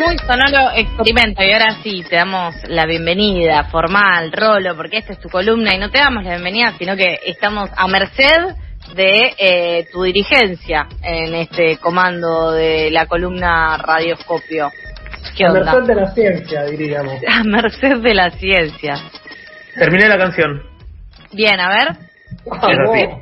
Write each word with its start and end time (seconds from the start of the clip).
Muy 0.00 0.16
sonoro 0.18 0.70
experimento 0.74 1.42
y 1.42 1.52
ahora 1.52 1.76
sí 1.82 2.02
te 2.08 2.16
damos 2.16 2.54
la 2.68 2.86
bienvenida 2.86 3.64
formal, 3.64 4.32
Rolo, 4.32 4.74
porque 4.74 4.98
esta 4.98 5.12
es 5.12 5.20
tu 5.20 5.28
columna 5.28 5.74
y 5.74 5.78
no 5.78 5.90
te 5.90 5.98
damos 5.98 6.24
la 6.24 6.30
bienvenida, 6.30 6.72
sino 6.78 6.96
que 6.96 7.18
estamos 7.26 7.68
a 7.76 7.86
merced 7.86 8.54
de 8.94 9.34
eh, 9.36 9.88
tu 9.92 10.02
dirigencia 10.02 10.86
en 11.02 11.34
este 11.34 11.76
comando 11.76 12.52
de 12.52 12.90
la 12.90 13.06
columna 13.06 13.76
Radioscopio. 13.76 14.70
¿Qué 15.36 15.44
A 15.44 15.52
onda? 15.52 15.64
merced 15.74 15.86
de 15.86 15.94
la 15.94 16.14
ciencia, 16.14 16.64
diríamos. 16.64 17.20
A 17.28 17.44
merced 17.44 17.96
de 17.98 18.14
la 18.14 18.30
ciencia. 18.30 18.94
Terminé 19.74 20.08
la 20.08 20.16
canción. 20.16 20.62
Bien, 21.32 21.60
a 21.60 21.68
ver. 21.68 21.88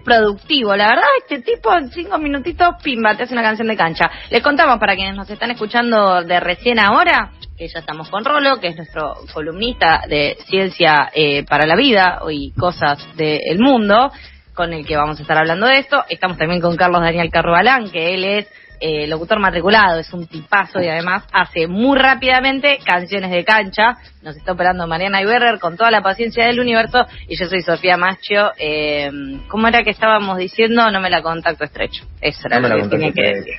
Productivo. 0.05 0.77
La 0.77 0.89
verdad, 0.89 1.05
este 1.29 1.43
tipo 1.43 1.75
en 1.75 1.91
cinco 1.91 2.19
minutitos, 2.19 2.77
pimba, 2.83 3.17
te 3.17 3.25
hace 3.25 3.35
una 3.35 3.43
canción 3.43 3.69
de 3.69 3.77
cancha. 3.77 4.11
Les 4.31 4.43
contamos 4.43 4.79
para 4.79 4.95
quienes 4.95 5.17
nos 5.17 5.29
están 5.31 5.51
escuchando 5.51 6.23
de 6.23 6.41
recién 6.41 6.79
ahora, 6.79 7.33
que 7.57 7.69
ya 7.69 7.81
estamos 7.81 8.09
con 8.11 8.25
Rolo, 8.25 8.61
que 8.61 8.69
es 8.69 8.77
nuestro 8.77 9.15
columnista 9.33 10.03
de 10.09 10.37
ciencia 10.47 11.11
eh, 11.13 11.45
para 11.45 11.67
la 11.67 11.77
vida 11.77 12.21
y 12.31 12.53
cosas 12.53 12.99
del 13.17 13.59
mundo, 13.59 14.13
con 14.55 14.73
el 14.73 14.87
que 14.87 14.97
vamos 14.97 15.19
a 15.19 15.23
estar 15.23 15.39
hablando 15.39 15.67
de 15.67 15.79
esto. 15.79 16.05
Estamos 16.09 16.39
también 16.39 16.61
con 16.61 16.77
Carlos 16.77 17.01
Daniel 17.01 17.31
Carrobalán, 17.31 17.91
que 17.91 18.15
él 18.15 18.25
es 18.25 18.47
eh, 18.81 19.07
locutor 19.07 19.39
matriculado, 19.39 19.99
es 19.99 20.13
un 20.13 20.27
tipazo 20.27 20.81
y 20.81 20.89
además 20.89 21.25
hace 21.33 21.67
muy 21.67 21.99
rápidamente 21.99 22.79
canciones 22.85 23.31
de 23.31 23.45
cancha. 23.45 23.97
Nos 24.23 24.37
está 24.37 24.53
operando 24.53 24.87
Mariana 24.87 25.23
Iberrer 25.23 25.59
con 25.59 25.77
toda 25.77 25.91
la 25.91 26.03
paciencia 26.03 26.47
del 26.47 26.61
universo 26.61 27.07
y 27.29 27.37
yo 27.37 27.47
soy 27.47 27.63
Sofía 27.63 27.97
Macho. 27.97 28.53
Eh, 28.59 29.11
¿Cómo 29.49 29.69
era 29.69 29.83
que 29.83 29.91
estábamos 29.91 30.39
diciendo? 30.39 30.91
No 30.91 31.01
me 31.01 31.11
la 31.11 31.23
contacto 31.23 31.65
estrecho. 31.65 32.05
Eso 32.21 32.47
era 32.47 32.61
No 32.61 32.69
lo 32.69 32.83
que 32.83 32.89
tenía 32.89 33.13
que 33.13 33.23
decir. 33.23 33.55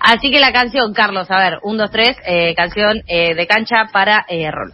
Así 0.00 0.30
que 0.30 0.40
la 0.40 0.52
canción, 0.52 0.92
Carlos, 0.92 1.30
a 1.30 1.38
ver, 1.38 1.58
un, 1.62 1.78
dos, 1.78 1.90
tres, 1.90 2.16
eh, 2.26 2.54
canción 2.56 3.02
eh, 3.06 3.34
de 3.34 3.46
cancha 3.46 3.86
para 3.92 4.24
eh, 4.28 4.50
Rolo. 4.50 4.72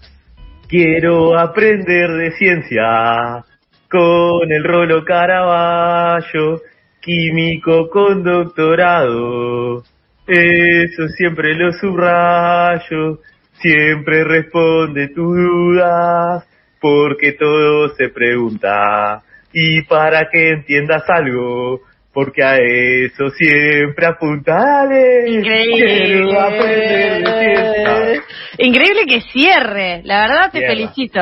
Quiero 0.69 1.39
aprender 1.39 2.11
de 2.11 2.31
ciencia 2.33 3.45
con 3.91 4.53
el 4.53 4.65
rolo 4.65 5.05
Caraballo, 5.05 6.61
químico 7.01 7.89
con 7.91 8.23
doctorado. 8.23 9.83
Eso 10.27 11.09
siempre 11.17 11.55
lo 11.55 11.73
subrayo, 11.73 13.21
siempre 13.55 14.25
responde 14.25 15.09
tus 15.09 15.37
dudas, 15.37 16.45
porque 16.81 17.33
todo 17.33 17.89
se 17.97 18.09
pregunta. 18.11 19.23
Y 19.53 19.83
para 19.83 20.29
que 20.31 20.51
entiendas 20.51 21.05
algo, 21.09 21.81
porque 22.13 22.43
a 22.43 22.57
eso 22.57 23.31
siempre 23.31 24.07
apunta. 24.07 24.55
Dale, 24.55 25.41
quiero 25.43 26.41
aprender 26.41 27.23
de 27.23 27.41
ciencia. 27.41 28.23
Increíble 28.59 29.07
que 29.07 29.21
cierre, 29.33 30.03
la 30.05 30.23
verdad 30.23 30.51
te 30.53 30.59
Cierra. 30.59 30.75
felicito. 30.75 31.21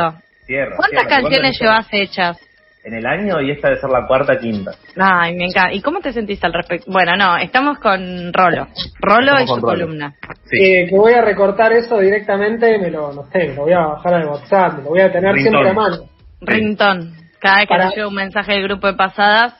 ¿Cuántas 0.76 1.06
canciones 1.06 1.58
¿cuántas 1.58 1.60
llevas 1.60 1.88
hechas? 1.92 2.45
En 2.86 2.94
el 2.94 3.04
año 3.04 3.40
y 3.40 3.50
esta 3.50 3.66
debe 3.68 3.80
ser 3.80 3.90
la 3.90 4.06
cuarta 4.06 4.38
quinta. 4.38 4.70
Ay, 4.96 5.34
me 5.34 5.46
encanta. 5.46 5.72
¿Y 5.74 5.80
cómo 5.82 5.98
te 5.98 6.12
sentiste 6.12 6.46
al 6.46 6.52
respecto? 6.52 6.88
Bueno, 6.90 7.16
no, 7.16 7.36
estamos 7.36 7.80
con 7.80 8.32
Rolo. 8.32 8.68
Rolo 9.00 9.40
y 9.42 9.46
su 9.48 9.60
columna. 9.60 10.14
Sí. 10.44 10.62
Eh, 10.62 10.86
que 10.88 10.96
voy 10.96 11.12
a 11.14 11.20
recortar 11.20 11.72
eso 11.72 11.98
directamente, 11.98 12.78
me 12.78 12.90
lo, 12.92 13.12
no 13.12 13.24
sé, 13.32 13.48
me 13.48 13.54
lo 13.54 13.62
voy 13.62 13.72
a 13.72 13.80
bajar 13.80 14.14
al 14.14 14.28
WhatsApp, 14.28 14.74
me 14.78 14.82
lo 14.84 14.88
voy 14.90 15.00
a 15.00 15.10
tener 15.10 15.34
Ringtone. 15.34 15.50
siempre 15.50 15.70
a 15.70 15.74
mano. 15.74 15.96
Ringtone. 16.40 17.10
Cada 17.40 17.56
vez 17.56 17.64
que 17.64 17.68
Para- 17.68 17.84
nos 17.86 17.94
llega 17.96 18.08
un 18.08 18.14
mensaje 18.14 18.52
del 18.52 18.62
grupo 18.62 18.86
de 18.86 18.94
pasadas, 18.94 19.54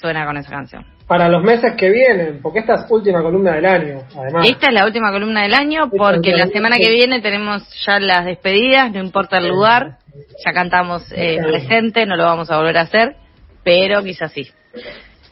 suena 0.00 0.24
con 0.24 0.36
esa 0.36 0.50
canción. 0.50 0.86
Para 1.08 1.28
los 1.28 1.42
meses 1.42 1.72
que 1.76 1.90
vienen, 1.90 2.40
porque 2.42 2.58
esta 2.60 2.74
es 2.74 2.86
última 2.90 3.22
columna 3.22 3.54
del 3.54 3.64
año, 3.66 4.02
además. 4.16 4.46
Esta 4.48 4.68
es 4.68 4.74
la 4.74 4.84
última 4.84 5.10
columna 5.10 5.42
del 5.42 5.54
año 5.54 5.88
porque 5.90 6.32
la 6.32 6.46
semana 6.46 6.76
que 6.76 6.90
viene 6.90 7.20
tenemos 7.22 7.62
ya 7.86 7.98
las 7.98 8.24
despedidas, 8.26 8.92
no 8.92 9.00
importa 9.02 9.38
el 9.38 9.48
lugar, 9.48 9.96
ya 10.44 10.52
cantamos 10.52 11.04
eh, 11.12 11.38
presente, 11.42 12.06
no 12.06 12.16
lo 12.16 12.24
vamos 12.24 12.50
a 12.50 12.56
volver 12.58 12.78
a 12.78 12.82
hacer, 12.82 13.16
pero 13.64 14.02
quizás 14.02 14.32
sí. 14.32 14.48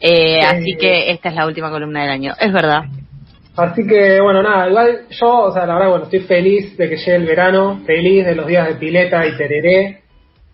Eh, 0.00 0.40
así 0.42 0.76
que 0.76 1.10
esta 1.10 1.30
es 1.30 1.34
la 1.34 1.46
última 1.46 1.70
columna 1.70 2.02
del 2.02 2.10
año, 2.10 2.34
es 2.38 2.52
verdad. 2.52 2.82
Así 3.56 3.86
que, 3.86 4.20
bueno, 4.20 4.42
nada, 4.42 4.68
igual 4.68 5.06
yo, 5.08 5.28
o 5.44 5.52
sea, 5.52 5.64
la 5.64 5.74
verdad, 5.74 5.88
bueno, 5.88 6.04
estoy 6.04 6.20
feliz 6.20 6.76
de 6.76 6.90
que 6.90 6.96
llegue 6.96 7.14
el 7.16 7.24
verano, 7.26 7.80
feliz 7.86 8.26
de 8.26 8.34
los 8.34 8.46
días 8.46 8.68
de 8.68 8.74
pileta 8.74 9.26
y 9.26 9.36
tereré. 9.36 10.02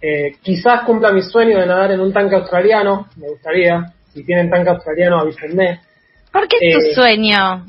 Eh, 0.00 0.36
quizás 0.40 0.82
cumpla 0.84 1.10
mi 1.10 1.22
sueño 1.22 1.58
de 1.58 1.66
nadar 1.66 1.90
en 1.92 2.00
un 2.00 2.12
tanque 2.12 2.36
australiano, 2.36 3.08
me 3.16 3.28
gustaría. 3.28 3.92
Si 4.14 4.24
tienen 4.24 4.50
tanque 4.50 4.70
australiano, 4.70 5.18
avísenme. 5.18 5.80
¿Por 6.32 6.46
qué 6.46 6.56
es 6.60 6.74
tu 6.74 6.90
Eh, 6.90 6.94
sueño? 6.94 7.66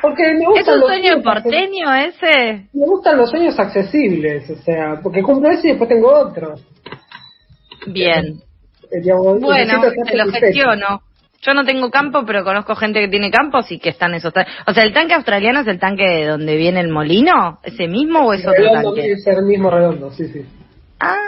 Porque 0.00 0.22
me 0.34 0.60
¿Es 0.60 0.68
un 0.68 0.80
sueño 0.80 1.22
porteño 1.22 1.94
ese? 1.94 2.68
Me 2.72 2.86
gustan 2.86 3.18
los 3.18 3.30
sueños 3.30 3.58
accesibles, 3.58 4.48
o 4.50 4.56
sea, 4.62 5.00
porque 5.02 5.22
cumplo 5.22 5.50
ese 5.50 5.68
y 5.68 5.70
después 5.70 5.88
tengo 5.88 6.12
otro. 6.12 6.54
Bien. 7.86 8.40
Eh, 8.90 9.00
digamos, 9.02 9.40
Bueno, 9.40 9.80
te 10.04 10.16
lo 10.16 10.30
gestiono. 10.30 11.02
Yo 11.40 11.54
no 11.54 11.64
tengo 11.64 11.90
campo, 11.90 12.24
pero 12.26 12.42
conozco 12.42 12.74
gente 12.74 13.00
que 13.00 13.08
tiene 13.08 13.30
campos 13.30 13.70
y 13.70 13.78
que 13.78 13.90
están 13.90 14.12
esos. 14.14 14.32
O 14.66 14.72
sea, 14.74 14.82
¿el 14.82 14.92
tanque 14.92 15.14
australiano 15.14 15.60
es 15.60 15.68
el 15.68 15.78
tanque 15.78 16.02
de 16.02 16.26
donde 16.26 16.56
viene 16.56 16.80
el 16.80 16.88
molino? 16.88 17.60
¿Ese 17.62 17.86
mismo 17.86 18.26
o 18.26 18.32
es 18.32 18.40
otro 18.40 18.54
Redondo, 18.54 18.94
tanque? 18.94 19.12
Es 19.12 19.26
el 19.26 19.44
mismo 19.44 19.70
redondo, 19.70 20.10
sí, 20.10 20.26
sí. 20.26 20.44
Ah, 20.98 21.27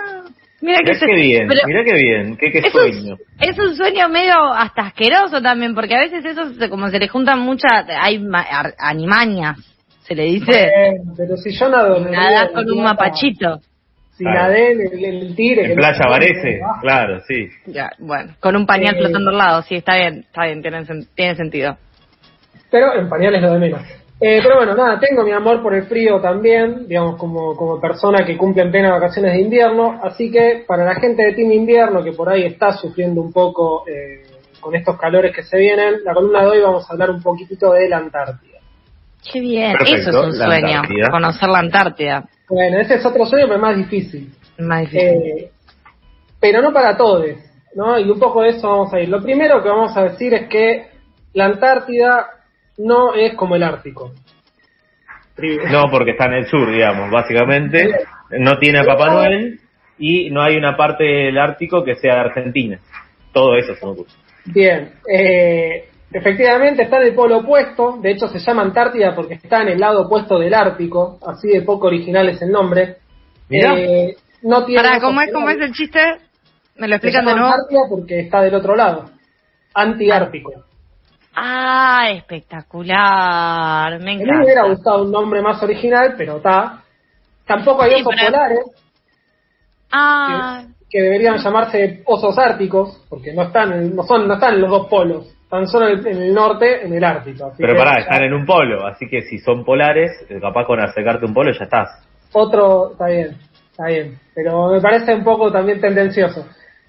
mira 0.60 0.78
que 0.84 0.98
qué 0.98 1.14
bien, 1.14 1.48
pero 1.48 1.60
mirá 1.66 1.84
qué 1.84 1.94
bien, 1.94 2.36
qué, 2.36 2.50
qué 2.52 2.58
es, 2.58 2.72
sueño. 2.72 3.14
un, 3.14 3.18
es 3.48 3.58
un 3.58 3.74
sueño 3.76 4.08
medio 4.08 4.34
hasta 4.52 4.82
asqueroso 4.82 5.40
también, 5.42 5.74
porque 5.74 5.94
a 5.94 6.00
veces 6.00 6.24
eso, 6.24 6.52
se- 6.54 6.68
como 6.68 6.88
se 6.88 6.98
le 6.98 7.08
juntan 7.08 7.40
muchas, 7.40 7.86
hay 8.00 8.18
ma- 8.18 8.42
ar- 8.42 8.74
animañas, 8.78 9.56
se 10.02 10.14
le 10.14 10.24
dice, 10.24 10.70
Bueno, 10.96 11.14
pero 11.16 11.36
si 11.36 11.50
yo 11.52 11.68
nado 11.68 12.00
nadás 12.00 12.50
con 12.50 12.70
un 12.70 12.82
mapachito. 12.82 13.60
Si 14.16 14.24
Claro. 14.24 14.40
nadé 14.40 14.72
en 14.72 14.80
el, 14.82 15.04
el 15.22 15.34
tigre. 15.34 15.62
que 15.64 15.72
En 15.72 15.76
Playa 15.78 15.98
Ah, 16.04 16.78
claro, 16.82 17.20
sí. 17.26 17.48
Ya, 17.64 17.90
bueno, 17.98 18.34
con 18.38 18.54
un 18.54 18.66
pañal 18.66 18.94
Eh, 18.96 18.98
flotando 18.98 19.30
al 19.30 19.38
lado, 19.38 19.62
sí, 19.62 19.76
está 19.76 19.96
bien, 19.96 20.26
está 20.28 20.44
bien, 20.44 20.60
tiene, 20.60 20.84
tiene 21.14 21.34
sentido. 21.36 21.78
Pero 22.70 22.94
en 22.96 23.08
pañales 23.08 23.40
lo 23.40 23.54
de 23.54 23.58
menos. 23.60 23.80
Eh, 24.22 24.40
pero 24.42 24.56
bueno, 24.56 24.74
nada, 24.74 25.00
tengo 25.00 25.24
mi 25.24 25.32
amor 25.32 25.62
por 25.62 25.74
el 25.74 25.84
frío 25.84 26.20
también, 26.20 26.86
digamos, 26.86 27.16
como, 27.16 27.56
como 27.56 27.80
persona 27.80 28.26
que 28.26 28.36
cumple 28.36 28.64
en 28.64 28.70
plena 28.70 28.90
vacaciones 28.90 29.32
de 29.32 29.40
invierno. 29.40 29.98
Así 30.02 30.30
que 30.30 30.64
para 30.66 30.84
la 30.84 30.94
gente 30.96 31.22
de 31.24 31.32
Team 31.32 31.52
Invierno, 31.52 32.04
que 32.04 32.12
por 32.12 32.28
ahí 32.28 32.44
está 32.44 32.72
sufriendo 32.72 33.22
un 33.22 33.32
poco 33.32 33.84
eh, 33.88 34.22
con 34.60 34.74
estos 34.76 34.98
calores 34.98 35.34
que 35.34 35.42
se 35.42 35.56
vienen, 35.56 36.04
la 36.04 36.12
columna 36.12 36.42
de 36.42 36.48
hoy 36.48 36.60
vamos 36.60 36.88
a 36.88 36.92
hablar 36.92 37.10
un 37.10 37.22
poquitito 37.22 37.72
de 37.72 37.88
la 37.88 37.96
Antártida. 37.96 38.58
Qué 39.32 39.40
bien, 39.40 39.72
Perfecto, 39.72 40.10
eso 40.10 40.20
es 40.20 40.26
un 40.26 40.32
sueño, 40.34 40.80
Antártida. 40.80 41.10
conocer 41.10 41.48
la 41.48 41.58
Antártida. 41.58 42.24
Bueno, 42.48 42.78
ese 42.78 42.94
es 42.96 43.06
otro 43.06 43.24
sueño, 43.24 43.46
pero 43.48 43.58
más 43.58 43.76
difícil. 43.76 44.30
Más 44.58 44.80
difícil. 44.82 45.08
Eh, 45.08 45.50
pero 46.38 46.60
no 46.60 46.74
para 46.74 46.94
todos, 46.94 47.24
¿no? 47.74 47.98
Y 47.98 48.10
un 48.10 48.18
poco 48.18 48.42
de 48.42 48.50
eso 48.50 48.68
vamos 48.68 48.92
a 48.92 49.00
ir. 49.00 49.08
Lo 49.08 49.22
primero 49.22 49.62
que 49.62 49.68
vamos 49.70 49.96
a 49.96 50.04
decir 50.04 50.34
es 50.34 50.46
que 50.48 50.88
la 51.32 51.46
Antártida 51.46 52.26
no 52.80 53.14
es 53.14 53.34
como 53.34 53.56
el 53.56 53.62
Ártico. 53.62 54.12
No, 55.70 55.90
porque 55.90 56.12
está 56.12 56.26
en 56.26 56.34
el 56.34 56.46
sur, 56.46 56.70
digamos, 56.70 57.10
básicamente. 57.10 57.88
No 58.38 58.58
tiene 58.58 58.80
a 58.80 58.84
Papá 58.84 59.10
Noel 59.10 59.60
y 59.98 60.30
no 60.30 60.42
hay 60.42 60.56
una 60.56 60.76
parte 60.76 61.04
del 61.04 61.38
Ártico 61.38 61.84
que 61.84 61.96
sea 61.96 62.14
de 62.14 62.20
Argentina. 62.20 62.78
Todo 63.32 63.56
eso 63.56 63.74
se 63.74 63.86
me 63.86 63.92
ocurre. 63.92 64.10
Bien, 64.46 64.92
eh, 65.08 65.88
efectivamente 66.12 66.82
está 66.82 66.96
en 66.96 67.08
el 67.08 67.14
polo 67.14 67.38
opuesto, 67.38 67.98
de 68.02 68.12
hecho 68.12 68.28
se 68.28 68.38
llama 68.38 68.62
Antártida 68.62 69.14
porque 69.14 69.34
está 69.34 69.62
en 69.62 69.68
el 69.68 69.80
lado 69.80 70.02
opuesto 70.02 70.38
del 70.38 70.54
Ártico, 70.54 71.18
así 71.26 71.48
de 71.48 71.62
poco 71.62 71.88
original 71.88 72.28
es 72.28 72.40
el 72.42 72.50
nombre. 72.50 72.96
Eh, 73.50 74.16
no 74.42 74.64
tiene 74.64 74.82
Pará, 74.82 74.96
ojos 74.96 75.08
¿cómo 75.08 75.20
es, 75.20 75.32
¿cómo 75.32 75.50
es 75.50 75.60
el 75.60 75.72
chiste? 75.72 76.00
¿Me 76.76 76.88
lo 76.88 76.94
Se 76.94 76.96
explican 76.96 77.24
de 77.24 77.30
llama 77.30 77.40
nuevo? 77.40 77.54
Antártida 77.54 77.80
porque 77.88 78.20
está 78.20 78.40
del 78.42 78.54
otro 78.54 78.74
lado, 78.74 79.10
antiártico. 79.74 80.69
Ah, 81.34 82.08
espectacular, 82.10 83.98
me 84.00 84.12
A 84.12 84.16
mí 84.16 84.24
me 84.24 84.36
hubiera 84.44 84.60
encanta. 84.62 84.68
gustado 84.74 85.02
un 85.04 85.12
nombre 85.12 85.40
más 85.42 85.62
original, 85.62 86.14
pero 86.16 86.36
está. 86.38 86.82
Tampoco 87.46 87.82
hay 87.82 87.90
Sí, 87.96 88.00
osos 88.02 88.14
pero- 88.16 88.32
polares, 88.32 88.60
Ah, 89.92 90.62
que 90.88 91.02
deberían 91.02 91.36
llamarse 91.38 92.02
osos 92.06 92.38
árticos, 92.38 93.04
porque 93.08 93.32
no 93.32 93.42
están, 93.42 93.72
en- 93.72 93.96
no 93.96 94.02
son, 94.04 94.26
no 94.28 94.34
están 94.34 94.54
en 94.54 94.60
los 94.62 94.70
dos 94.70 94.86
polos, 94.88 95.26
están 95.42 95.66
solo 95.68 95.88
en 95.88 95.98
el, 95.98 96.06
en 96.06 96.22
el 96.22 96.34
norte, 96.34 96.84
en 96.84 96.92
el 96.92 97.02
Ártico. 97.04 97.46
así 97.46 97.56
Pero 97.60 97.74
que 97.74 97.78
pará, 97.78 98.00
están 98.00 98.22
en 98.22 98.34
un 98.34 98.46
polo, 98.46 98.86
así 98.86 99.08
que 99.08 99.22
si 99.22 99.38
son 99.38 99.64
polares, 99.64 100.10
eh, 100.28 100.38
capaz 100.40 100.64
con 100.66 100.80
acercarte 100.80 101.26
un 101.26 101.34
polo 101.34 101.52
ya 101.52 101.64
estás. 101.64 101.88
Otro, 102.32 102.92
está 102.92 103.06
bien. 103.06 103.36
está 103.70 103.86
bien, 103.86 104.18
pero 104.34 104.68
me 104.68 104.80
parece 104.80 105.14
un 105.14 105.24
poco 105.24 105.50
también 105.50 105.80
tendencioso. 105.80 106.46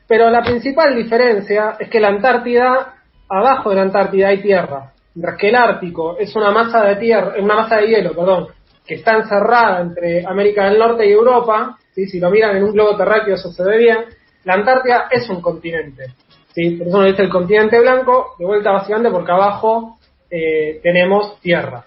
Pero 0.08 0.30
la 0.30 0.42
principal 0.42 0.94
diferencia 0.96 1.76
es 1.80 1.90
que 1.90 2.00
la 2.02 2.10
Antártida, 2.10 2.96
abajo 3.32 3.70
de 3.70 3.76
la 3.78 3.82
Antártida 3.84 4.28
hay 4.30 4.42
tierra, 4.42 4.92
mientras 5.16 5.38
que 5.38 5.50
el 5.50 5.56
Ártico 5.56 6.18
es 6.20 6.36
una 6.36 6.52
masa 6.52 6.84
de 6.84 6.96
tierra, 6.98 7.34
una 7.40 7.56
masa 7.56 7.78
de 7.78 7.88
hielo, 7.88 8.14
perdón, 8.14 8.48
que 8.86 8.96
está 8.96 9.16
encerrada 9.18 9.82
entre 9.82 10.26
América 10.26 10.66
del 10.70 10.80
Norte 10.80 11.08
y 11.08 11.12
Europa, 11.12 11.78
¿sí? 11.96 12.06
si 12.08 12.20
lo 12.20 12.30
miran 12.30 12.58
en 12.58 12.64
un 12.64 12.74
globo 12.74 12.98
terráqueo 12.98 13.36
eso 13.36 13.52
se 13.52 13.64
ve 13.64 13.78
bien, 13.78 13.98
la 14.44 14.56
Antártida 14.56 15.08
es 15.12 15.30
un 15.30 15.42
continente, 15.42 16.06
¿sí? 16.54 16.72
por 16.78 16.88
eso 16.88 16.98
nos 16.98 17.08
dice 17.08 17.22
el 17.24 17.30
continente 17.30 17.80
blanco, 17.80 18.36
de 18.40 18.46
vuelta 18.46 18.72
básicamente 18.72 19.12
porque 19.12 19.32
abajo 19.32 19.98
eh, 20.30 20.80
tenemos 20.84 21.40
tierra. 21.42 21.84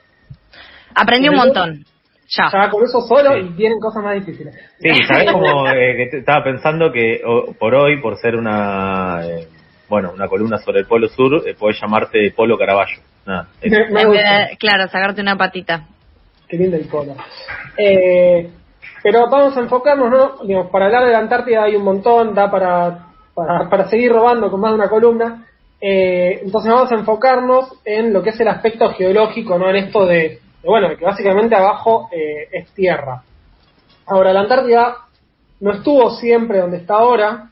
Aprendí 0.95 1.29
un 1.29 1.37
montón. 1.37 1.85
Ya. 2.29 2.49
Ya 2.53 2.71
con 2.71 2.83
eso 2.85 3.01
solo 3.03 3.33
Sí. 3.35 3.41
y 3.41 3.49
vienen 3.51 3.79
cosas 3.79 4.03
más 4.03 4.15
difíciles. 4.15 4.55
Sí, 4.81 4.91
¿sabes 5.07 5.31
cómo 5.31 5.69
eh, 5.69 5.95
que 5.97 6.07
te- 6.11 6.19
estaba 6.19 6.43
pensando 6.43 6.91
que 6.91 7.21
o- 7.25 7.53
por 7.59 7.75
hoy, 7.75 8.01
por 8.01 8.17
ser 8.17 8.37
una 8.37 9.21
eh, 9.27 9.47
bueno, 9.95 10.11
una 10.13 10.27
columna 10.27 10.59
sobre 10.59 10.81
el 10.81 10.87
Polo 10.87 11.07
Sur, 11.07 11.47
eh, 11.47 11.55
podés 11.55 11.81
llamarte 11.81 12.33
Polo 12.35 12.59
Caraballo. 12.59 12.97
Nada. 13.25 13.47
Me, 13.63 14.05
gusta. 14.05 14.49
claro, 14.59 14.89
sacarte 14.89 15.21
una 15.21 15.37
patita. 15.37 15.87
Qué 16.49 16.57
lindo 16.57 16.77
el 16.77 16.89
polo. 16.89 17.15
Eh, 17.79 18.51
pero 19.05 19.31
vamos 19.31 19.57
a 19.57 19.61
enfocarnos, 19.61 20.11
¿no? 20.11 20.45
Digamos, 20.45 20.69
para 20.73 20.87
hablar 20.87 21.07
de 21.07 21.13
la 21.13 21.19
Antártida 21.19 21.63
hay 21.63 21.77
un 21.77 21.85
montón, 21.85 22.35
da 22.35 22.51
para, 22.51 23.07
para, 23.35 23.71
para 23.71 23.89
seguir 23.89 24.11
robando 24.11 24.51
con 24.51 24.61
más 24.61 24.73
de 24.73 24.75
una 24.75 24.89
columna. 24.89 25.47
Eh, 25.81 26.41
entonces 26.43 26.73
vamos 26.73 26.91
a 26.91 26.97
enfocarnos 26.97 27.73
en 27.85 28.13
lo 28.13 28.21
que 28.21 28.31
es 28.31 28.41
el 28.41 28.49
aspecto 28.49 28.89
geológico, 28.95 29.57
¿no? 29.57 29.71
En 29.71 29.77
esto 29.77 30.07
de, 30.07 30.17
de, 30.17 30.41
bueno, 30.69 30.89
que 30.97 31.05
básicamente 31.05 31.55
abajo 31.55 32.09
eh, 32.11 32.49
es 32.51 32.69
tierra. 32.73 33.23
Ahora, 34.07 34.33
la 34.33 34.41
Antártida 34.41 34.97
no 35.61 35.71
estuvo 35.71 36.11
siempre 36.17 36.59
donde 36.59 36.79
está 36.79 36.95
ahora, 36.95 37.51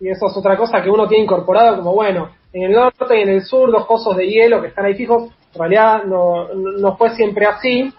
y 0.00 0.08
eso 0.08 0.26
es 0.26 0.36
otra 0.36 0.56
cosa 0.56 0.82
que 0.82 0.90
uno 0.90 1.06
tiene 1.08 1.24
incorporado 1.24 1.76
como, 1.76 1.94
bueno, 1.94 2.30
en 2.52 2.62
el 2.62 2.72
norte 2.72 3.18
y 3.18 3.22
en 3.22 3.28
el 3.30 3.42
sur, 3.42 3.70
dos 3.70 3.86
pozos 3.86 4.16
de 4.16 4.26
hielo 4.26 4.60
que 4.60 4.68
están 4.68 4.84
ahí 4.84 4.94
fijos, 4.94 5.30
en 5.54 5.58
realidad 5.58 6.04
no, 6.04 6.48
no 6.54 6.96
fue 6.96 7.10
siempre 7.10 7.46
así, 7.46 7.92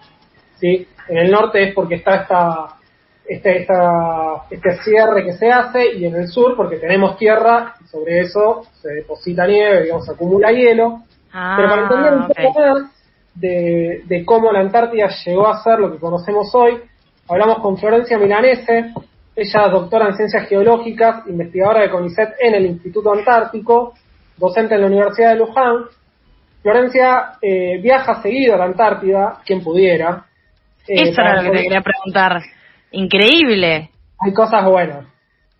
¿sí? 0.58 0.86
En 1.08 1.18
el 1.18 1.30
norte 1.30 1.68
es 1.68 1.74
porque 1.74 1.96
está 1.96 2.22
esta, 2.22 2.66
este, 3.26 3.62
esta, 3.62 4.44
este 4.50 4.76
cierre 4.82 5.24
que 5.24 5.32
se 5.34 5.50
hace 5.50 5.94
y 5.94 6.04
en 6.04 6.16
el 6.16 6.28
sur 6.28 6.56
porque 6.56 6.76
tenemos 6.76 7.16
tierra 7.16 7.74
y 7.84 7.88
sobre 7.88 8.20
eso 8.20 8.62
se 8.80 8.88
deposita 8.90 9.46
nieve, 9.46 9.84
digamos, 9.84 10.04
se 10.04 10.12
acumula 10.12 10.52
hielo. 10.52 11.00
Pero 11.30 11.68
para 11.68 11.82
entender 11.82 12.12
un 12.14 12.22
Ah, 12.22 12.28
poco 12.42 12.60
más 12.60 12.90
de, 13.34 14.02
de 14.06 14.24
cómo 14.24 14.50
la 14.52 14.60
Antártida 14.60 15.08
llegó 15.24 15.48
a 15.48 15.62
ser 15.62 15.78
lo 15.78 15.92
que 15.92 15.98
conocemos 15.98 16.54
hoy, 16.54 16.78
hablamos 17.28 17.58
con 17.58 17.76
Florencia 17.76 18.18
Milanese, 18.18 18.92
ella 19.36 19.66
es 19.66 19.70
doctora 19.72 20.06
en 20.08 20.16
ciencias 20.16 20.48
geológicas, 20.48 21.26
investigadora 21.26 21.82
de 21.82 21.90
CONICET 21.90 22.30
en 22.40 22.54
el 22.54 22.66
Instituto 22.66 23.12
Antártico, 23.12 23.92
docente 24.38 24.74
en 24.74 24.80
la 24.80 24.86
Universidad 24.86 25.32
de 25.32 25.36
Luján. 25.36 25.84
Florencia 26.62 27.32
eh, 27.42 27.78
viaja 27.82 28.22
seguido 28.22 28.54
a 28.54 28.58
la 28.58 28.64
Antártida, 28.64 29.40
quien 29.44 29.62
pudiera. 29.62 30.24
eh, 30.88 31.10
Eso 31.10 31.20
era 31.20 31.42
lo 31.42 31.50
que 31.50 31.56
te 31.58 31.62
quería 31.64 31.82
preguntar. 31.82 32.42
Increíble. 32.92 33.90
hay 34.18 34.32
cosas 34.32 34.64
buenas. 34.64 35.06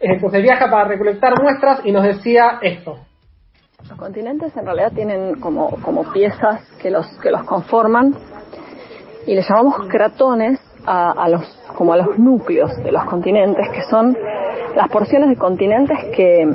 Entonces 0.00 0.42
viaja 0.42 0.70
para 0.70 0.88
recolectar 0.88 1.34
muestras 1.40 1.80
y 1.84 1.92
nos 1.92 2.02
decía 2.04 2.58
esto. 2.62 2.98
Los 3.88 3.98
continentes 3.98 4.56
en 4.56 4.64
realidad 4.64 4.92
tienen 4.92 5.38
como, 5.38 5.70
como 5.82 6.10
piezas 6.12 6.62
que 6.80 6.90
los, 6.90 7.06
que 7.22 7.30
los 7.30 7.44
conforman 7.44 8.14
y 9.26 9.34
le 9.34 9.42
llamamos 9.42 9.86
cratones 9.88 10.60
a, 10.86 11.10
a 11.10 11.28
los, 11.28 11.42
como 11.76 11.92
a 11.92 11.96
los 11.96 12.18
núcleos 12.18 12.74
de 12.82 12.92
los 12.92 13.04
continentes, 13.04 13.68
que 13.70 13.82
son 13.82 14.16
las 14.74 14.88
porciones 14.88 15.28
de 15.28 15.36
continentes 15.36 15.98
que, 16.14 16.48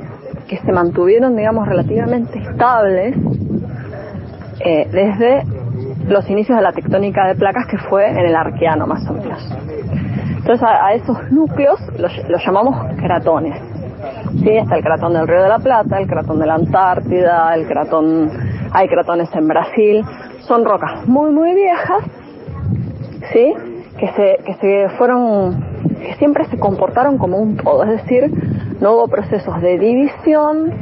que 0.48 0.58
se 0.58 0.72
mantuvieron, 0.72 1.36
digamos, 1.36 1.68
relativamente 1.68 2.40
estables 2.40 3.16
eh, 4.60 4.88
desde 4.92 5.44
los 6.08 6.30
inicios 6.30 6.58
de 6.58 6.64
la 6.64 6.72
tectónica 6.72 7.28
de 7.28 7.36
placas 7.36 7.66
que 7.70 7.78
fue 7.78 8.08
en 8.10 8.18
el 8.18 8.36
Arqueano 8.36 8.88
más 8.88 9.08
o 9.10 9.14
menos. 9.14 9.42
Entonces 10.38 10.64
a, 10.64 10.88
a 10.88 10.94
esos 10.94 11.32
núcleos 11.32 11.80
los, 11.98 12.12
los 12.30 12.46
llamamos 12.46 12.76
cratones. 12.98 13.60
Sí, 14.44 14.50
está 14.50 14.78
el 14.78 14.84
cratón 14.84 15.14
del 15.14 15.28
Río 15.28 15.44
de 15.44 15.50
la 15.50 15.60
Plata, 15.60 16.00
el 16.00 16.08
cratón 16.08 16.40
de 16.40 16.48
la 16.48 16.56
Antártida, 16.56 17.54
el 17.54 17.68
cratón, 17.68 18.32
hay 18.72 18.88
cratones 18.88 19.30
en 19.36 19.48
Brasil, 19.48 20.04
son 20.40 20.66
rocas 20.66 21.06
muy 21.06 21.32
muy 21.32 21.54
viejas, 21.54 22.04
sí, 23.32 23.54
que 24.02 24.08
se, 24.14 24.38
que 24.44 24.54
se 24.56 24.90
fueron, 24.98 25.64
que 26.00 26.16
siempre 26.16 26.46
se 26.46 26.58
comportaron 26.58 27.20
como 27.20 27.38
un 27.38 27.56
todo, 27.56 27.84
es 27.84 28.02
decir, 28.02 28.32
no 28.82 28.94
hubo 28.94 29.08
procesos 29.08 29.62
de 29.62 29.78
división 29.78 30.74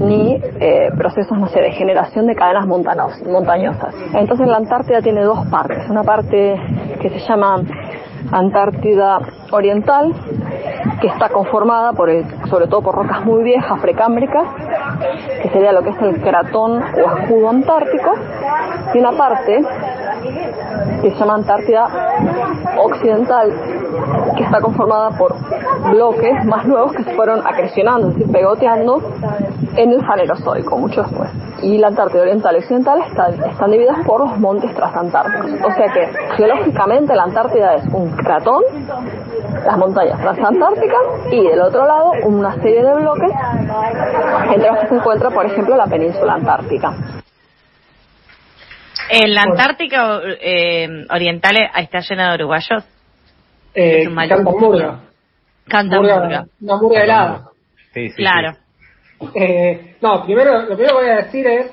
ni 0.00 0.40
eh, 0.60 0.88
procesos, 0.96 1.36
no 1.38 1.46
sé, 1.48 1.60
de 1.60 1.72
generación 1.72 2.26
de 2.26 2.34
cadenas 2.34 2.66
montanos- 2.66 3.22
montañosas. 3.30 3.94
Entonces 4.14 4.48
la 4.48 4.56
Antártida 4.56 5.02
tiene 5.02 5.20
dos 5.22 5.46
partes, 5.50 5.88
una 5.90 6.02
parte 6.04 6.56
que 7.02 7.10
se 7.10 7.18
llama 7.18 7.60
Antártida 8.32 9.18
Oriental, 9.52 10.14
que 11.02 11.08
está 11.08 11.28
conformada 11.28 11.92
por 11.92 12.08
el- 12.08 12.24
sobre 12.48 12.66
todo 12.66 12.80
por 12.80 12.94
rocas 12.94 13.26
muy 13.26 13.44
viejas, 13.44 13.78
precámbricas, 13.80 14.44
que 15.42 15.50
sería 15.50 15.70
lo 15.72 15.82
que 15.82 15.90
es 15.90 16.00
el 16.00 16.18
cratón 16.22 16.82
o 16.82 17.18
escudo 17.18 17.50
antártico, 17.50 18.14
y 18.94 18.98
una 19.00 19.12
parte 19.12 19.60
que 21.02 21.10
se 21.10 21.16
llama 21.16 21.34
Antártida 21.34 21.86
Occidental, 22.78 23.52
que 24.36 24.42
está 24.42 24.60
conformada 24.60 25.10
por 25.10 25.34
bloques 25.90 26.44
más 26.46 26.66
nuevos 26.66 26.92
que 26.92 27.04
se 27.04 27.14
fueron 27.14 27.46
acrecionando, 27.46 28.08
es 28.08 28.14
decir, 28.14 28.32
pegoteando 28.32 29.02
en 29.76 29.92
el 29.92 30.04
Fanerozoico, 30.04 30.78
mucho 30.78 31.02
después. 31.02 31.30
Y 31.62 31.78
la 31.78 31.88
Antártida 31.88 32.22
Oriental 32.22 32.54
y 32.56 32.58
Occidental 32.58 33.02
están, 33.08 33.34
están 33.44 33.70
divididas 33.70 33.98
por 34.06 34.20
los 34.20 34.38
montes 34.38 34.74
transantárticos. 34.74 35.50
O 35.64 35.70
sea 35.72 35.92
que 35.92 36.08
geológicamente 36.36 37.14
la 37.14 37.24
Antártida 37.24 37.74
es 37.74 37.84
un 37.92 38.10
cratón, 38.10 38.62
las 39.64 39.78
montañas 39.78 40.20
transantárticas 40.20 41.00
y 41.30 41.46
del 41.46 41.60
otro 41.60 41.86
lado 41.86 42.12
una 42.24 42.54
serie 42.56 42.82
de 42.82 42.94
bloques 42.94 43.30
entre 44.52 44.70
los 44.70 44.80
que 44.80 44.88
se 44.88 44.94
encuentra, 44.94 45.30
por 45.30 45.46
ejemplo, 45.46 45.76
la 45.76 45.86
península 45.86 46.34
antártica. 46.34 46.94
En 49.22 49.32
la 49.34 49.42
Antártica 49.42 50.20
eh, 50.40 50.88
Oriental 51.10 51.56
está 51.78 52.00
llena 52.00 52.30
de 52.30 52.34
uruguayos. 52.42 52.84
Eh, 53.74 54.00
Es 54.02 54.06
un 54.08 54.14
mal- 54.14 54.28
canta 54.28 54.50
murga. 54.50 55.00
Cantan 55.68 56.00
Murga- 56.02 56.20
murga. 56.20 56.44
Una 56.60 56.76
murga 56.76 57.02
helada. 57.04 57.48
Sí, 57.92 58.08
sí, 58.10 58.16
Claro. 58.16 58.56
Eh, 59.34 59.96
no, 60.02 60.24
primero, 60.24 60.62
lo 60.62 60.76
primero 60.76 60.98
que 60.98 61.04
voy 61.04 61.08
a 61.10 61.16
decir 61.24 61.46
es, 61.46 61.66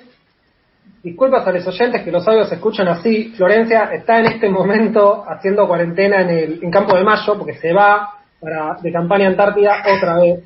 disculpas 1.04 1.46
a 1.48 1.52
los 1.52 1.68
oyentes 1.68 2.04
que 2.04 2.12
los 2.12 2.26
audios 2.28 2.48
se 2.48 2.56
escuchan 2.56 2.88
así, 2.88 3.34
Florencia 3.36 3.86
está 3.92 4.20
en 4.20 4.28
este 4.28 4.48
momento 4.50 5.24
haciendo 5.28 5.68
cuarentena 5.68 6.22
en 6.22 6.30
el 6.30 6.60
en 6.64 6.70
Campo 6.72 6.96
de 6.96 7.04
Mayo 7.04 7.38
porque 7.38 7.54
se 7.58 7.74
va 7.74 8.08
para 8.40 8.76
de 8.82 8.92
campaña 8.92 9.28
Antártida 9.28 9.84
otra 9.98 10.18
vez. 10.18 10.40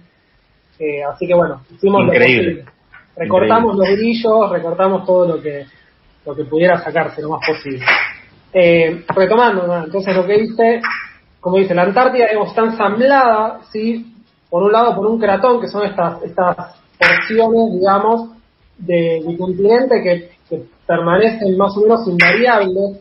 Eh, 0.80 1.04
así 1.04 1.28
que 1.28 1.34
bueno, 1.36 1.62
hicimos 1.72 2.06
lo 2.06 2.14
Increíble. 2.14 2.52
posible. 2.64 2.72
Recortamos 3.18 3.76
los 3.76 3.88
brillos, 3.92 4.50
recortamos 4.52 5.06
todo 5.06 5.36
lo 5.36 5.42
que 5.42 5.66
lo 6.26 6.36
que 6.36 6.46
pudiera 6.46 6.82
sacarse 6.84 7.22
lo 7.22 7.30
más 7.30 7.42
posible. 7.48 7.86
Eh, 8.54 9.04
retomando, 9.16 9.84
entonces 9.84 10.16
lo 10.16 10.26
que 10.26 10.38
dice, 10.38 10.82
como 11.42 11.58
dice, 11.58 11.76
la 11.76 11.84
Antártida 11.84 12.28
digamos, 12.28 12.50
está 12.50 12.64
ensamblada, 12.64 13.60
¿sí? 13.72 14.14
por 14.50 14.64
un 14.64 14.72
lado 14.72 14.96
por 14.96 15.06
un 15.08 15.20
cratón, 15.20 15.60
que 15.60 15.68
son 15.68 15.86
estas, 15.86 16.22
estas 16.24 16.56
porciones, 16.98 17.74
digamos, 17.80 18.30
de, 18.78 19.22
continente 19.38 20.02
que, 20.02 20.36
permanecen 20.86 21.58
más 21.58 21.76
o 21.76 21.82
menos 21.82 22.08
invariables. 22.08 23.00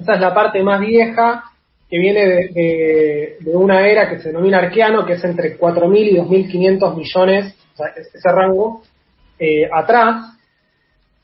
Esa 0.00 0.14
es 0.14 0.20
la 0.20 0.34
parte 0.34 0.60
más 0.62 0.80
vieja 0.80 1.44
que 1.88 1.98
viene 1.98 2.26
de, 2.26 3.36
de- 3.40 3.56
una 3.56 3.86
era 3.86 4.08
que 4.10 4.18
se 4.18 4.28
denomina 4.28 4.58
arqueano, 4.58 5.06
que 5.06 5.12
es 5.14 5.24
entre 5.24 5.56
4.000 5.56 5.96
y 6.08 6.16
2.500 6.18 6.96
millones, 6.96 7.54
o 7.74 7.76
sea, 7.76 7.86
es- 7.96 8.12
ese 8.14 8.28
rango, 8.32 8.82
eh, 9.38 9.68
atrás. 9.72 10.36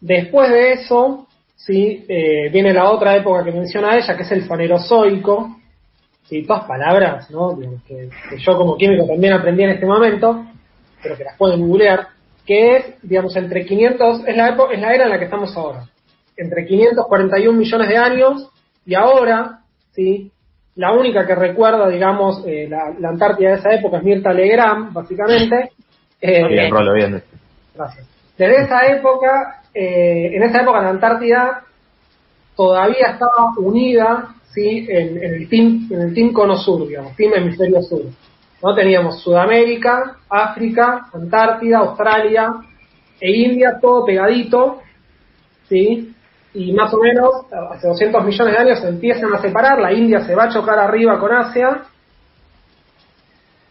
Después 0.00 0.50
de 0.50 0.72
eso, 0.74 1.26
sí, 1.56 2.04
eh, 2.08 2.48
viene 2.52 2.72
la 2.72 2.90
otra 2.90 3.16
época 3.16 3.44
que 3.44 3.52
menciona 3.52 3.96
ella, 3.96 4.16
que 4.16 4.22
es 4.22 4.32
el 4.32 4.44
fanerozoico, 4.44 5.56
sí, 6.24 6.42
todas 6.46 6.64
palabras, 6.64 7.30
¿no? 7.30 7.58
Que, 7.86 8.08
que 8.28 8.38
yo 8.38 8.56
como 8.56 8.76
químico 8.76 9.06
también 9.06 9.32
aprendí 9.32 9.62
en 9.64 9.70
este 9.70 9.86
momento, 9.86 10.44
pero 11.02 11.16
que 11.16 11.24
las 11.24 11.36
pueden 11.36 11.60
googlear, 11.66 12.08
que 12.44 12.76
es, 12.76 12.84
digamos, 13.02 13.34
entre 13.36 13.64
500, 13.64 14.22
es 14.26 14.36
la, 14.36 14.56
epo- 14.56 14.70
es 14.70 14.80
la 14.80 14.94
era 14.94 15.04
en 15.04 15.10
la 15.10 15.18
que 15.18 15.24
estamos 15.24 15.56
ahora, 15.56 15.84
entre 16.36 16.66
541 16.66 17.58
millones 17.58 17.88
de 17.88 17.96
años, 17.96 18.48
y 18.84 18.94
ahora, 18.94 19.60
sí, 19.92 20.30
la 20.76 20.92
única 20.92 21.26
que 21.26 21.34
recuerda, 21.34 21.88
digamos, 21.88 22.44
eh, 22.46 22.66
la, 22.68 22.94
la 22.98 23.08
Antártida 23.08 23.50
de 23.50 23.56
esa 23.56 23.72
época 23.74 23.96
es 23.96 24.02
Mirta 24.04 24.32
Legrand, 24.32 24.92
básicamente. 24.92 25.70
Eh, 26.20 26.46
Bien, 26.48 26.70
Rolo, 26.70 26.92
bien. 26.92 27.22
Gracias. 27.74 28.06
Desde 28.38 28.64
esa 28.64 28.86
época, 28.86 29.62
eh, 29.72 30.32
en 30.34 30.42
esa 30.42 30.62
época 30.62 30.82
la 30.82 30.90
Antártida 30.90 31.62
todavía 32.54 33.12
estaba 33.12 33.52
unida 33.58 34.34
¿sí? 34.52 34.86
en, 34.88 35.22
el 35.22 35.48
team, 35.48 35.88
en 35.90 36.00
el 36.02 36.14
team 36.14 36.32
Cono 36.32 36.56
Sur, 36.56 36.86
digamos, 36.86 37.16
Team 37.16 37.32
Hemisferio 37.34 37.82
Sur. 37.82 38.02
¿no? 38.62 38.74
Teníamos 38.74 39.22
Sudamérica, 39.22 40.18
África, 40.28 41.08
Antártida, 41.12 41.78
Australia 41.78 42.54
e 43.20 43.30
India, 43.30 43.78
todo 43.80 44.04
pegadito, 44.04 44.80
¿sí? 45.68 46.12
Y 46.52 46.72
más 46.72 46.92
o 46.92 46.98
menos, 46.98 47.30
hace 47.70 47.88
200 47.88 48.24
millones 48.24 48.54
de 48.54 48.60
años 48.60 48.80
se 48.80 48.88
empiezan 48.88 49.34
a 49.34 49.40
separar, 49.40 49.78
la 49.78 49.92
India 49.92 50.20
se 50.20 50.34
va 50.34 50.44
a 50.44 50.48
chocar 50.48 50.78
arriba 50.78 51.18
con 51.18 51.32
Asia, 51.32 51.82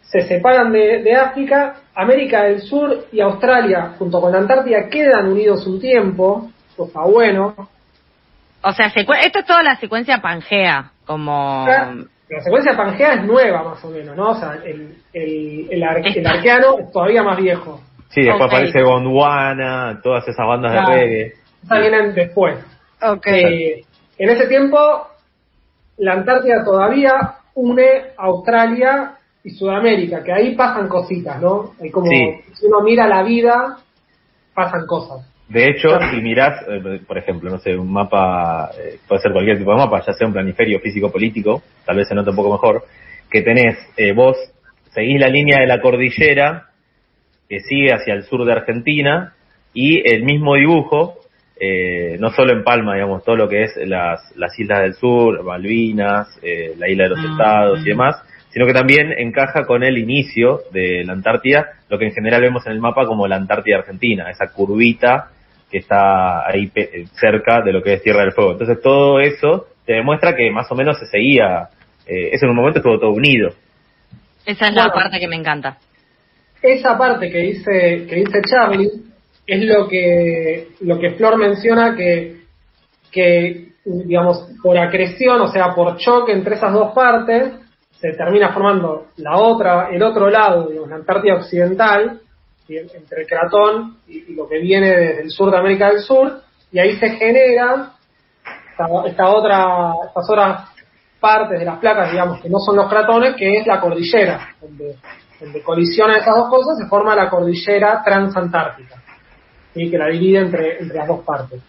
se 0.03 0.21
separan 0.21 0.71
de 0.71 1.15
África, 1.15 1.77
América 1.95 2.43
del 2.43 2.61
Sur 2.61 3.05
y 3.11 3.21
Australia, 3.21 3.93
junto 3.97 4.19
con 4.21 4.31
la 4.31 4.39
Antártida, 4.39 4.89
quedan 4.89 5.27
unidos 5.31 5.65
un 5.65 5.79
tiempo, 5.79 6.49
eso 6.73 6.85
está 6.87 7.01
bueno, 7.01 7.55
O 8.61 8.71
sea, 8.73 8.87
esto 8.87 9.39
es 9.39 9.45
toda 9.45 9.63
la 9.63 9.75
secuencia 9.77 10.21
Pangea, 10.21 10.91
como... 11.05 11.65
La 12.27 12.41
secuencia 12.41 12.75
Pangea 12.75 13.13
es 13.13 13.23
nueva, 13.23 13.63
más 13.63 13.85
o 13.85 13.89
menos, 13.91 14.15
¿no? 14.17 14.31
O 14.31 14.35
sea, 14.35 14.57
el, 14.65 14.95
el, 15.13 15.67
el, 15.69 15.83
ar- 15.83 16.01
el 16.03 16.25
arqueano 16.27 16.79
es 16.79 16.91
todavía 16.91 17.21
más 17.21 17.37
viejo. 17.37 17.79
Sí, 18.09 18.21
después 18.23 18.41
aparece 18.51 18.81
Gondwana, 18.81 19.99
todas 20.01 20.27
esas 20.27 20.47
bandas 20.47 20.71
Claro. 20.71 20.89
de 20.89 20.95
reggae. 20.99 21.33
Esas 21.63 21.79
vienen 21.79 22.13
después. 22.15 22.57
Ok. 23.01 23.27
Eh, 23.27 23.83
en 24.17 24.29
ese 24.29 24.47
tiempo, 24.47 24.77
la 25.97 26.13
Antártida 26.13 26.63
todavía 26.65 27.13
une 27.53 27.85
Australia 28.17 29.11
y 29.45 29.51
Sudamérica, 29.51 30.23
que 30.23 30.33
ahí 30.33 30.55
pasan 30.55 30.89
cositas, 30.89 31.39
¿no? 31.41 31.71
Hay 31.81 31.91
como, 31.91 32.07
Sí. 32.07 32.41
si 32.53 32.65
uno 32.65 32.81
mira 32.81 33.07
la 33.07 33.23
vida, 33.23 33.77
pasan 34.53 34.85
cosas. 34.87 35.31
De 35.47 35.69
hecho, 35.69 35.89
si 36.11 36.21
mirás, 36.21 36.63
eh, 36.67 36.99
por 37.07 37.17
ejemplo, 37.19 37.51
no 37.51 37.59
sé, 37.59 37.77
un 37.77 37.93
mapa, 37.93 38.71
eh, 38.77 38.97
puede 39.07 39.21
ser 39.21 39.31
cualquier 39.31 39.59
tipo 39.59 39.71
de 39.71 39.77
mapa, 39.77 40.01
ya 40.05 40.13
sea 40.13 40.25
un 40.27 40.33
planiferio 40.33 40.79
físico-político, 40.79 41.61
tal 41.85 41.97
vez 41.97 42.07
se 42.07 42.15
note 42.15 42.31
un 42.31 42.35
poco 42.35 42.51
mejor, 42.53 42.83
que 43.29 43.41
tenés, 43.43 43.77
eh, 43.97 44.13
vos 44.13 44.35
seguís 44.91 45.19
la 45.19 45.27
línea 45.27 45.59
de 45.59 45.67
la 45.67 45.79
cordillera 45.81 46.69
que 47.47 47.59
sigue 47.59 47.93
hacia 47.93 48.15
el 48.15 48.23
sur 48.23 48.43
de 48.45 48.53
Argentina 48.53 49.33
y 49.73 50.01
el 50.11 50.23
mismo 50.23 50.55
dibujo, 50.55 51.19
eh, 51.59 52.17
no 52.19 52.31
solo 52.31 52.51
en 52.53 52.63
Palma, 52.63 52.95
digamos, 52.95 53.23
todo 53.23 53.35
lo 53.35 53.47
que 53.47 53.63
es 53.63 53.77
las, 53.85 54.35
las 54.35 54.57
islas 54.59 54.79
del 54.81 54.95
sur, 54.95 55.43
Malvinas, 55.43 56.39
eh, 56.41 56.73
la 56.79 56.89
isla 56.89 57.03
de 57.03 57.09
los 57.11 57.19
Ah, 57.19 57.29
estados 57.31 57.79
y 57.81 57.89
demás, 57.89 58.15
sino 58.55 58.65
que 58.65 58.71
también 58.73 59.11
encaja 59.17 59.65
con 59.65 59.83
el 59.83 59.97
inicio 59.97 60.61
de 60.71 61.03
la 61.03 61.11
Antártida, 61.11 61.73
lo 61.89 61.99
que 61.99 62.05
en 62.05 62.13
general 62.13 62.41
vemos 62.41 62.65
en 62.65 62.71
el 62.71 62.79
mapa 62.79 63.05
como 63.05 63.27
la 63.27 63.35
Antártida 63.35 63.79
Argentina, 63.79 64.29
esa 64.31 64.47
curvita 64.53 65.27
que 65.69 65.79
está 65.79 66.47
ahí 66.47 66.67
pe- 66.67 66.89
eh, 67.01 67.05
cerca 67.19 67.59
de 67.61 67.73
lo 67.73 67.83
que 67.83 67.95
es 67.95 68.01
Tierra 68.01 68.21
del 68.21 68.31
Fuego. 68.31 68.53
Entonces 68.53 68.79
todo 68.81 69.19
eso 69.19 69.67
te 69.85 69.95
demuestra 69.95 70.33
que 70.37 70.49
más 70.51 70.71
o 70.71 70.75
menos 70.75 70.97
se 70.97 71.05
seguía, 71.05 71.67
eh, 72.07 72.29
eso 72.31 72.45
en 72.45 72.51
un 72.51 72.55
momento 72.55 72.79
estuvo 72.79 72.97
todo 72.97 73.11
unido. 73.11 73.49
Esa 74.45 74.67
es 74.69 74.73
la 74.73 74.87
parte 74.93 75.19
que 75.19 75.27
me 75.27 75.35
encanta. 75.35 75.77
esa 76.61 76.97
parte 76.97 77.29
que 77.29 77.39
dice 77.39 78.05
que 78.07 78.15
dice 78.15 78.41
Charlie 78.49 78.89
es 79.45 79.65
lo 79.65 79.85
que 79.89 80.69
lo 80.79 80.97
que 80.97 81.11
Flor 81.11 81.37
menciona 81.37 81.93
que 81.93 82.37
que 83.11 83.67
digamos 83.83 84.47
por 84.63 84.77
acreción 84.77 85.41
o 85.41 85.47
sea 85.49 85.75
por 85.75 85.97
choque 85.97 86.31
entre 86.31 86.55
esas 86.55 86.71
dos 86.71 86.93
partes 86.95 87.51
se 87.99 88.13
termina 88.13 88.53
formando 88.53 89.07
la 89.17 89.37
otra 89.37 89.89
el 89.91 90.01
otro 90.03 90.29
lado 90.29 90.67
digamos, 90.67 90.89
la 90.89 90.95
Antártida 90.97 91.35
occidental 91.35 92.21
entre 92.67 93.21
el 93.21 93.27
cratón 93.27 93.97
y, 94.07 94.33
lo 94.33 94.47
que 94.47 94.59
viene 94.59 94.89
desde 94.89 95.21
el 95.21 95.29
sur 95.29 95.51
de 95.51 95.57
América 95.57 95.89
del 95.89 95.99
Sur 95.99 96.41
y 96.71 96.79
ahí 96.79 96.97
se 96.97 97.09
genera 97.11 97.93
esta, 98.71 98.85
esta 99.05 99.27
otra 99.29 99.93
estas 100.07 100.29
otras 100.29 100.69
partes 101.19 101.59
de 101.59 101.65
las 101.65 101.79
placas 101.79 102.11
digamos 102.11 102.41
que 102.41 102.49
no 102.49 102.59
son 102.59 102.75
los 102.75 102.89
cratones 102.89 103.35
que 103.35 103.57
es 103.57 103.67
la 103.67 103.79
cordillera 103.79 104.55
donde 104.61 104.95
donde 105.39 105.61
colisionan 105.61 106.17
esas 106.17 106.35
dos 106.35 106.49
cosas, 106.49 106.77
se 106.77 106.87
forma 106.87 107.15
la 107.15 107.29
cordillera 107.29 108.01
transantártica, 108.03 108.95
¿sí? 109.73 109.89
que 109.89 109.97
la 109.97 110.07
divide 110.07 110.39
entre, 110.39 110.79
entre 110.79 110.97
las 110.97 111.07
dos 111.07 111.23
partes. 111.23 111.61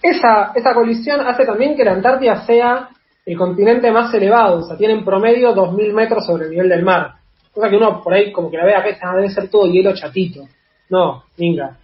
Esa, 0.00 0.52
esa 0.54 0.74
colisión 0.74 1.20
hace 1.20 1.44
también 1.44 1.76
que 1.76 1.84
la 1.84 1.92
Antártida 1.92 2.44
sea 2.44 2.88
el 3.24 3.36
continente 3.36 3.90
más 3.90 4.12
elevado, 4.14 4.58
o 4.58 4.62
sea, 4.62 4.76
tiene 4.76 4.94
en 4.94 5.04
promedio 5.04 5.54
2.000 5.54 5.92
metros 5.92 6.26
sobre 6.26 6.44
el 6.44 6.50
nivel 6.50 6.68
del 6.68 6.82
mar. 6.82 7.12
Cosa 7.52 7.68
que 7.68 7.76
uno 7.76 8.02
por 8.02 8.14
ahí 8.14 8.32
como 8.32 8.50
que 8.50 8.56
la 8.56 8.64
ve 8.64 8.74
a 8.74 8.82
veces, 8.82 9.02
ah, 9.02 9.14
debe 9.14 9.30
ser 9.30 9.48
todo 9.48 9.70
hielo 9.70 9.94
chatito. 9.94 10.48
No, 10.90 11.24
venga. 11.38 11.76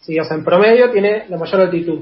Sí, 0.00 0.18
o 0.18 0.24
sea, 0.24 0.36
en 0.36 0.44
promedio 0.44 0.90
tiene 0.90 1.24
la 1.28 1.36
mayor 1.36 1.60
altitud. 1.62 2.00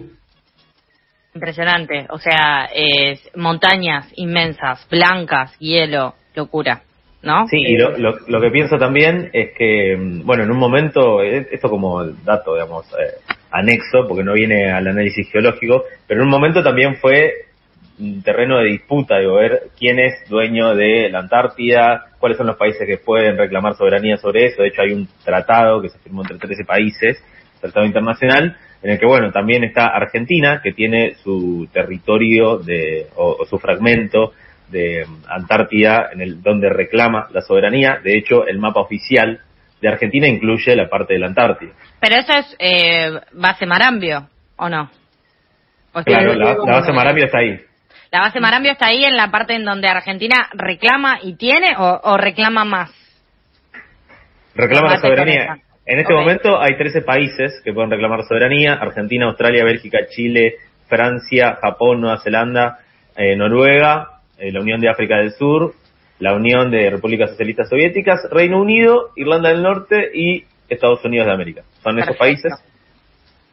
Impresionante. 1.34 2.06
O 2.10 2.18
sea, 2.18 2.68
es 2.74 3.20
montañas 3.36 4.08
inmensas, 4.16 4.86
blancas, 4.90 5.56
hielo, 5.58 6.14
locura. 6.34 6.82
¿No? 7.22 7.46
Sí, 7.46 7.58
y 7.58 7.76
lo, 7.76 7.96
lo, 7.98 8.18
lo 8.26 8.40
que 8.40 8.50
pienso 8.50 8.76
también 8.78 9.30
es 9.32 9.52
que, 9.56 9.96
mm, 9.96 10.26
bueno, 10.26 10.42
en 10.42 10.50
un 10.50 10.58
momento, 10.58 11.22
eh, 11.22 11.46
esto 11.52 11.68
como 11.70 12.04
dato, 12.04 12.54
digamos, 12.54 12.84
eh, 12.94 13.32
anexo, 13.52 14.08
porque 14.08 14.24
no 14.24 14.32
viene 14.32 14.72
al 14.72 14.88
análisis 14.88 15.30
geológico, 15.30 15.84
pero 16.08 16.20
en 16.20 16.26
un 16.26 16.32
momento 16.32 16.64
también 16.64 16.96
fue 16.96 17.32
terreno 18.22 18.58
de 18.58 18.70
disputa, 18.70 19.18
digo, 19.18 19.34
ver 19.34 19.70
quién 19.78 19.98
es 19.98 20.28
dueño 20.28 20.74
de 20.74 21.08
la 21.10 21.20
Antártida, 21.20 22.06
cuáles 22.18 22.38
son 22.38 22.46
los 22.46 22.56
países 22.56 22.86
que 22.86 22.98
pueden 22.98 23.36
reclamar 23.36 23.74
soberanía 23.74 24.16
sobre 24.16 24.46
eso. 24.46 24.62
De 24.62 24.68
hecho, 24.68 24.82
hay 24.82 24.92
un 24.92 25.08
tratado 25.24 25.80
que 25.80 25.88
se 25.88 25.98
firmó 25.98 26.22
entre 26.22 26.38
13 26.38 26.64
países, 26.64 27.22
tratado 27.60 27.86
internacional, 27.86 28.56
en 28.82 28.90
el 28.90 28.98
que, 28.98 29.06
bueno, 29.06 29.30
también 29.30 29.62
está 29.64 29.86
Argentina, 29.86 30.60
que 30.62 30.72
tiene 30.72 31.14
su 31.22 31.68
territorio 31.72 32.58
de, 32.58 33.06
o, 33.16 33.36
o 33.40 33.46
su 33.46 33.58
fragmento 33.58 34.32
de 34.68 35.06
Antártida 35.28 36.10
en 36.12 36.20
el 36.22 36.42
donde 36.42 36.68
reclama 36.68 37.28
la 37.32 37.42
soberanía. 37.42 38.00
De 38.02 38.16
hecho, 38.16 38.46
el 38.46 38.58
mapa 38.58 38.80
oficial 38.80 39.40
de 39.80 39.88
Argentina 39.88 40.26
incluye 40.26 40.74
la 40.74 40.88
parte 40.88 41.14
de 41.14 41.20
la 41.20 41.26
Antártida. 41.26 41.72
Pero 42.00 42.16
eso 42.16 42.32
es 42.32 42.56
eh, 42.58 43.20
base 43.32 43.66
Marambio, 43.66 44.28
¿o 44.56 44.68
no? 44.68 44.90
O 45.92 46.02
sea, 46.02 46.18
Claro, 46.18 46.34
la, 46.34 46.54
la 46.54 46.80
base 46.80 46.92
Marambio 46.92 47.26
está 47.26 47.38
ahí. 47.38 47.60
¿La 48.12 48.20
base 48.20 48.40
Marambio 48.40 48.72
está 48.72 48.88
ahí 48.88 49.04
en 49.04 49.16
la 49.16 49.30
parte 49.30 49.54
en 49.54 49.64
donde 49.64 49.88
Argentina 49.88 50.50
reclama 50.52 51.20
y 51.22 51.34
tiene 51.36 51.74
o, 51.78 52.00
o 52.04 52.18
reclama 52.18 52.62
más? 52.62 52.90
Reclama 54.54 54.90
la 54.90 54.98
soberanía. 54.98 55.56
En 55.86 55.98
este 55.98 56.12
momento 56.12 56.60
hay 56.60 56.76
13 56.76 57.00
países 57.00 57.62
que 57.64 57.72
pueden 57.72 57.90
reclamar 57.90 58.22
soberanía. 58.24 58.74
Argentina, 58.74 59.24
Australia, 59.28 59.64
Bélgica, 59.64 60.00
Chile, 60.10 60.56
Francia, 60.88 61.56
Japón, 61.62 62.02
Nueva 62.02 62.20
Zelanda, 62.20 62.80
eh, 63.16 63.34
Noruega, 63.34 64.20
eh, 64.36 64.52
la 64.52 64.60
Unión 64.60 64.82
de 64.82 64.90
África 64.90 65.16
del 65.16 65.32
Sur, 65.32 65.72
la 66.18 66.34
Unión 66.34 66.70
de 66.70 66.90
Repúblicas 66.90 67.30
Socialistas 67.30 67.70
Soviéticas, 67.70 68.28
Reino 68.30 68.60
Unido, 68.60 69.12
Irlanda 69.16 69.48
del 69.48 69.62
Norte 69.62 70.10
y 70.12 70.44
Estados 70.68 71.02
Unidos 71.06 71.28
de 71.28 71.32
América. 71.32 71.62
Son 71.82 71.98
esos 71.98 72.14
países. 72.18 72.52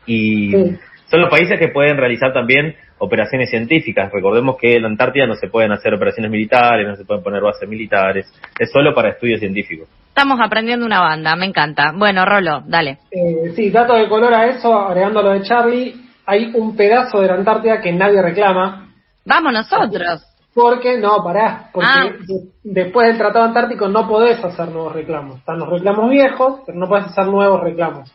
Y 0.06 0.52
Sí. 0.52 0.80
Son 1.10 1.22
los 1.22 1.30
países 1.30 1.60
que 1.60 1.70
pueden 1.70 1.98
realizar 1.98 2.32
también 2.34 2.76
operaciones 3.00 3.50
científicas. 3.50 4.12
Recordemos 4.12 4.58
que 4.58 4.76
en 4.76 4.84
la 4.84 4.90
Antártida 4.90 5.26
no 5.26 5.36
se 5.36 5.48
pueden 5.48 5.72
hacer 5.72 5.94
operaciones 5.94 6.32
militares, 6.32 6.88
no 6.88 6.96
se 6.96 7.06
pueden 7.06 7.24
poner 7.24 7.42
bases 7.42 7.68
militares. 7.68 8.32
Es 8.60 8.72
solo 8.72 8.94
para 8.94 9.10
estudios 9.10 9.40
científicos. 9.40 9.88
Estamos 10.10 10.40
aprendiendo 10.44 10.86
una 10.86 11.00
banda, 11.00 11.36
me 11.36 11.46
encanta. 11.46 11.94
Bueno, 11.96 12.26
Rolo, 12.26 12.62
dale. 12.68 12.98
Eh, 13.12 13.52
sí, 13.56 13.70
dato 13.70 13.94
de 13.96 14.08
color 14.10 14.34
a 14.34 14.48
eso, 14.48 14.74
agregando 14.78 15.22
lo 15.22 15.32
de 15.32 15.42
Charlie, 15.44 15.96
hay 16.26 16.52
un 16.54 16.76
pedazo 16.76 17.22
de 17.22 17.28
la 17.28 17.36
Antártida 17.36 17.82
que 17.82 17.92
nadie 17.92 18.22
reclama, 18.22 18.86
Vamos 19.26 19.54
nosotros. 19.54 20.24
Porque, 20.56 20.98
no, 20.98 21.24
pará, 21.24 21.70
porque 21.72 21.88
Ah. 21.90 22.04
de- 22.06 22.50
después 22.64 23.08
del 23.08 23.18
Tratado 23.18 23.46
Antártico 23.46 23.88
no 23.88 24.08
podés 24.08 24.44
hacer 24.44 24.70
nuevos 24.70 24.94
reclamos. 24.94 25.38
Están 25.38 25.60
los 25.60 25.70
reclamos 25.70 26.10
viejos, 26.10 26.62
pero 26.66 26.78
no 26.80 26.88
podés 26.88 27.06
hacer 27.06 27.28
nuevos 27.28 27.62
reclamos. 27.62 28.12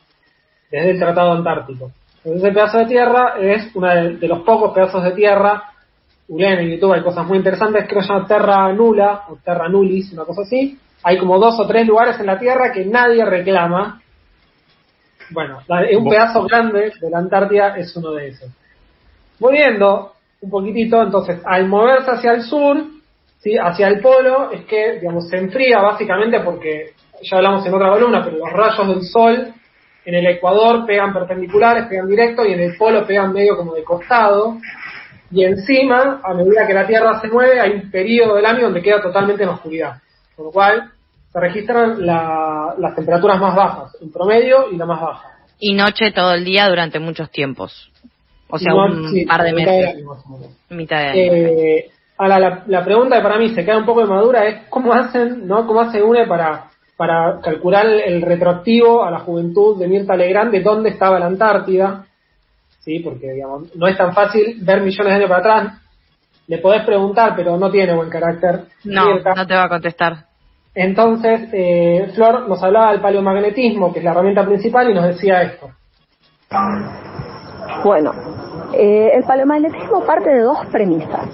Desde 0.70 0.90
el 0.90 0.98
Tratado 0.98 1.32
Antártico. 1.32 1.92
Entonces 2.25 2.43
ese 2.43 2.52
pedazo 2.52 2.78
de 2.78 2.87
tierra 2.87 3.35
es 3.38 3.71
uno 3.75 3.87
de, 3.88 4.16
de 4.16 4.28
los 4.28 4.40
pocos 4.40 4.73
pedazos 4.73 5.04
de 5.04 5.12
tierra. 5.12 5.71
Googleen 6.26 6.59
en 6.61 6.71
YouTube 6.71 6.95
hay 6.95 7.02
cosas 7.02 7.26
muy 7.26 7.37
interesantes, 7.37 7.85
creo 7.87 8.00
que 8.00 8.07
se 8.07 8.12
llama 8.12 8.26
Terra 8.26 8.73
Nula, 8.73 9.25
o 9.28 9.37
Terra 9.45 9.69
Nulis, 9.69 10.12
una 10.12 10.25
cosa 10.25 10.43
así. 10.43 10.78
Hay 11.02 11.19
como 11.19 11.38
dos 11.38 11.61
o 11.61 11.66
tres 11.66 11.87
lugares 11.87 12.19
en 12.19 12.26
la 12.26 12.38
Tierra 12.38 12.73
que 12.73 12.87
nadie 12.87 13.25
reclama. 13.26 14.00
Bueno, 15.31 15.59
un 15.99 16.09
pedazo 16.09 16.45
grande 16.45 16.93
de 16.99 17.11
la 17.11 17.19
Antártida 17.19 17.76
es 17.76 17.95
uno 17.97 18.12
de 18.12 18.28
esos. 18.28 18.50
Volviendo 19.38 20.12
un 20.40 20.50
poquitito, 20.50 21.02
entonces, 21.02 21.40
al 21.45 21.66
moverse 21.66 22.11
hacia 22.11 22.33
el 22.33 22.43
sur, 22.43 22.85
¿sí? 23.38 23.57
hacia 23.59 23.88
el 23.88 24.00
polo, 24.00 24.50
es 24.50 24.64
que, 24.64 25.00
digamos, 25.00 25.28
se 25.28 25.37
enfría 25.37 25.81
básicamente 25.81 26.40
porque, 26.40 26.93
ya 27.23 27.37
hablamos 27.37 27.66
en 27.66 27.75
otra 27.75 27.90
columna, 27.90 28.23
pero 28.25 28.38
los 28.38 28.52
rayos 28.52 28.88
del 28.88 29.02
sol 29.02 29.54
en 30.04 30.14
el 30.14 30.26
ecuador 30.26 30.84
pegan 30.87 31.12
perpendiculares, 31.12 31.87
pegan 31.87 32.08
directo, 32.08 32.44
y 32.44 32.52
en 32.52 32.61
el 32.61 32.76
polo 32.76 33.06
pegan 33.06 33.32
medio 33.32 33.56
como 33.56 33.75
de 33.75 33.82
costado, 33.84 34.58
y 35.30 35.44
encima, 35.44 36.20
a 36.23 36.34
medida 36.34 36.66
que 36.66 36.75
la 36.75 36.87
Tierra 36.87 37.20
se 37.20 37.28
mueve, 37.28 37.58
hay 37.61 37.70
un 37.73 37.90
periodo 37.90 38.37
del 38.37 38.46
año 38.46 38.64
donde 38.64 38.82
queda 38.82 39.00
totalmente 39.02 39.42
en 39.42 39.49
oscuridad, 39.49 39.94
con 40.37 40.46
lo 40.46 40.52
cual 40.52 40.90
se 41.32 41.40
registran 41.40 42.04
la- 42.06 42.75
las 42.78 42.94
temperaturas 42.94 43.40
más 43.40 43.56
bajas, 43.56 43.96
en 44.00 44.12
promedio 44.12 44.70
y 44.70 44.76
la 44.76 44.87
más 44.87 45.00
baja. 45.00 45.28
Y 45.58 45.75
noche 45.75 46.12
todo 46.12 46.32
el 46.34 46.44
día 46.44 46.68
durante 46.68 46.99
muchos 47.00 47.30
tiempos. 47.30 47.90
O 48.49 48.58
sea, 48.58 48.73
No, 48.73 48.84
un 48.84 49.11
sí, 49.11 49.25
par 49.25 49.42
de 49.42 49.52
mitad 49.52 49.73
meses. 49.73 49.94
año 49.96 50.04
más 50.04 50.25
o 50.26 50.28
menos. 50.28 50.49
Mitad 50.70 50.99
de 50.99 51.06
año. 51.08 51.32
Eh, 51.32 51.90
ahora, 52.18 52.38
la, 52.38 52.62
la 52.66 52.84
pregunta 52.84 53.16
que 53.16 53.23
para 53.23 53.38
mí 53.38 53.49
se 53.54 53.64
queda 53.64 53.78
un 53.78 53.87
poco 53.87 54.00
de 54.02 54.06
madura 54.06 54.46
es 54.46 54.68
cómo 54.68 54.92
hacen, 54.92 55.49
¿no? 55.49 55.66
¿Cómo 55.66 55.80
hace 55.80 56.02
UNE 56.02 56.26
para, 56.26 56.66
para 56.96 57.40
calcular 57.40 57.86
el 57.86 58.22
retroactivo 58.22 59.04
a 59.04 59.10
la 59.10 59.20
juventud 59.20 59.78
de 59.78 59.88
Mirta 59.88 60.16
Legrand 60.16 60.52
de 60.52 60.60
dónde 60.60 60.90
estaba 60.90 61.18
la 61.18 61.26
Antártida? 61.26 62.06
Sí, 62.80 63.00
porque 63.00 63.32
digamos, 63.32 63.74
no 63.74 63.86
es 63.88 63.96
tan 63.96 64.12
fácil 64.12 64.58
ver 64.62 64.82
millones 64.82 65.06
de 65.06 65.14
años 65.14 65.28
para 65.28 65.40
atrás. 65.40 65.80
Le 66.46 66.58
podés 66.58 66.84
preguntar, 66.84 67.34
pero 67.34 67.56
no 67.56 67.70
tiene 67.70 67.94
buen 67.94 68.10
carácter. 68.10 68.64
no, 68.84 69.06
Mirta. 69.06 69.34
no 69.34 69.46
te 69.46 69.54
va 69.54 69.64
a 69.64 69.68
contestar. 69.68 70.26
Entonces, 70.74 71.48
eh, 71.52 72.10
Flor 72.14 72.48
nos 72.48 72.62
hablaba 72.62 72.90
del 72.92 73.00
paleomagnetismo, 73.00 73.92
que 73.92 74.00
es 74.00 74.04
la 74.04 74.10
herramienta 74.10 74.44
principal, 74.44 74.90
y 74.90 74.94
nos 74.94 75.06
decía 75.06 75.42
esto. 75.42 75.70
Bueno, 77.84 78.12
eh, 78.74 79.12
el 79.14 79.22
paleomagnetismo 79.22 80.04
parte 80.04 80.30
de 80.30 80.40
dos 80.40 80.58
premisas. 80.72 81.28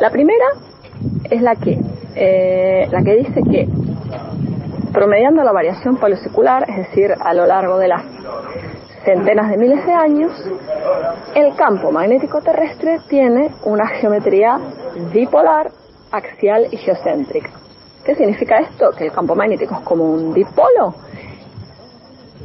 La 0.00 0.10
primera 0.10 0.46
es 1.30 1.42
la 1.42 1.54
que, 1.56 1.78
eh, 2.16 2.88
la 2.90 3.02
que 3.02 3.16
dice 3.16 3.40
que 3.50 3.68
promediando 4.92 5.42
la 5.42 5.52
variación 5.52 5.96
paleosecular, 5.96 6.68
es 6.68 6.76
decir, 6.76 7.14
a 7.18 7.34
lo 7.34 7.46
largo 7.46 7.78
de 7.78 7.88
las 7.88 8.02
centenas 9.04 9.50
de 9.50 9.56
miles 9.56 9.84
de 9.86 9.92
años, 9.92 10.32
el 11.34 11.54
campo 11.56 11.90
magnético 11.90 12.40
terrestre 12.40 13.00
tiene 13.08 13.50
una 13.64 13.86
geometría 13.86 14.58
dipolar, 15.12 15.70
axial 16.10 16.66
y 16.70 16.76
geocéntrica. 16.76 17.50
¿Qué 18.04 18.14
significa 18.14 18.58
esto? 18.58 18.90
Que 18.96 19.04
el 19.04 19.12
campo 19.12 19.34
magnético 19.34 19.74
es 19.74 19.80
como 19.82 20.04
un 20.04 20.34
dipolo 20.34 20.94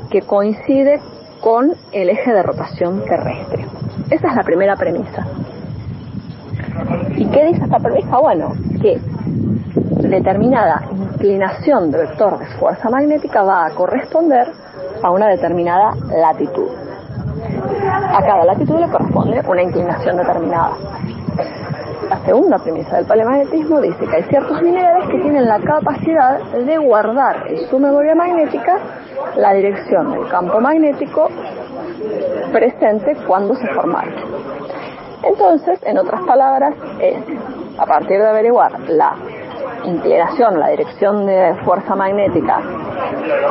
que 0.10 0.22
coincide 0.22 1.00
con 1.42 1.74
el 1.92 2.10
eje 2.10 2.32
de 2.32 2.44
rotación 2.44 3.04
terrestre. 3.06 3.66
Esa 4.10 4.28
es 4.28 4.36
la 4.36 4.44
primera 4.44 4.75
premisa. 4.75 5.25
¿Y 7.15 7.25
qué 7.27 7.46
dice 7.46 7.63
esta 7.63 7.79
premisa? 7.79 8.17
Bueno, 8.17 8.53
que 8.82 9.00
determinada 10.10 10.84
inclinación 10.91 11.91
de 11.91 12.00
vector 12.00 12.38
de 12.39 12.46
fuerza 12.58 12.89
magnética 12.89 13.44
va 13.44 13.65
a 13.65 13.70
corresponder 13.72 14.48
a 15.01 15.12
una 15.12 15.27
determinada 15.27 15.96
latitud. 16.10 16.67
A 18.13 18.22
cada 18.22 18.46
latitud 18.46 18.79
le 18.79 18.89
corresponde 18.89 19.41
una 19.48 19.63
inclinación 19.63 20.17
determinada. 20.17 20.74
La 22.10 22.20
segunda 22.20 22.60
premisa 22.60 22.98
del 22.98 23.05
paleomagnetismo 23.05 23.82
dice 23.82 24.05
que 24.05 24.15
hay 24.15 24.24
ciertos 24.24 24.62
minerales 24.62 25.10
que 25.10 25.20
tienen 25.20 25.46
la 25.46 25.60
capacidad 25.60 26.39
de 26.39 26.77
guardar 26.77 27.48
en 27.48 27.67
su 27.67 27.79
memoria 27.79 28.13
magnética 28.13 28.77
la 29.38 29.53
dirección 29.53 30.12
del 30.12 30.27
campo 30.27 30.60
magnético 30.60 31.29
presente 32.51 33.15
cuando 33.27 33.55
se 33.55 33.67
formaron. 33.70 34.13
Entonces, 35.25 35.79
en 35.84 35.98
otras 35.98 36.22
palabras, 36.22 36.75
es 37.00 37.17
a 37.77 37.86
partir 37.86 38.20
de 38.20 38.27
averiguar 38.27 38.79
la 38.89 39.15
inclinación, 39.84 40.60
la 40.60 40.70
dirección 40.70 41.25
de 41.25 41.55
fuerza 41.65 41.96
magnética 41.96 42.62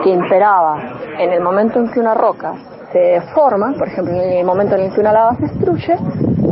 que 0.02 0.10
imperaba 0.10 0.78
en 1.18 1.32
el 1.32 1.40
momento 1.40 1.78
en 1.78 1.90
que 1.90 2.00
una 2.00 2.14
roca 2.14 2.54
se 2.92 3.20
forma, 3.34 3.72
por 3.76 3.88
ejemplo, 3.88 4.14
en 4.14 4.38
el 4.38 4.46
momento 4.46 4.76
en 4.76 4.82
el 4.82 4.94
que 4.94 5.00
una 5.00 5.12
lava 5.12 5.34
se 5.36 5.42
destruye, 5.42 5.96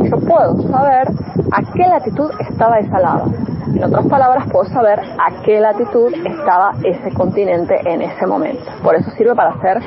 yo 0.03 0.17
puedo 0.19 0.61
saber 0.69 1.07
a 1.51 1.73
qué 1.73 1.87
latitud 1.87 2.29
estaba 2.39 2.79
esa 2.79 2.99
lava. 2.99 3.25
En 3.73 3.83
otras 3.83 4.05
palabras, 4.07 4.45
puedo 4.51 4.65
saber 4.65 4.99
a 4.99 5.41
qué 5.43 5.59
latitud 5.59 6.13
estaba 6.25 6.73
ese 6.83 7.11
continente 7.13 7.79
en 7.85 8.01
ese 8.01 8.27
momento. 8.27 8.63
Por 8.83 8.95
eso 8.95 9.09
sirve 9.11 9.33
para 9.33 9.51
hacer 9.51 9.79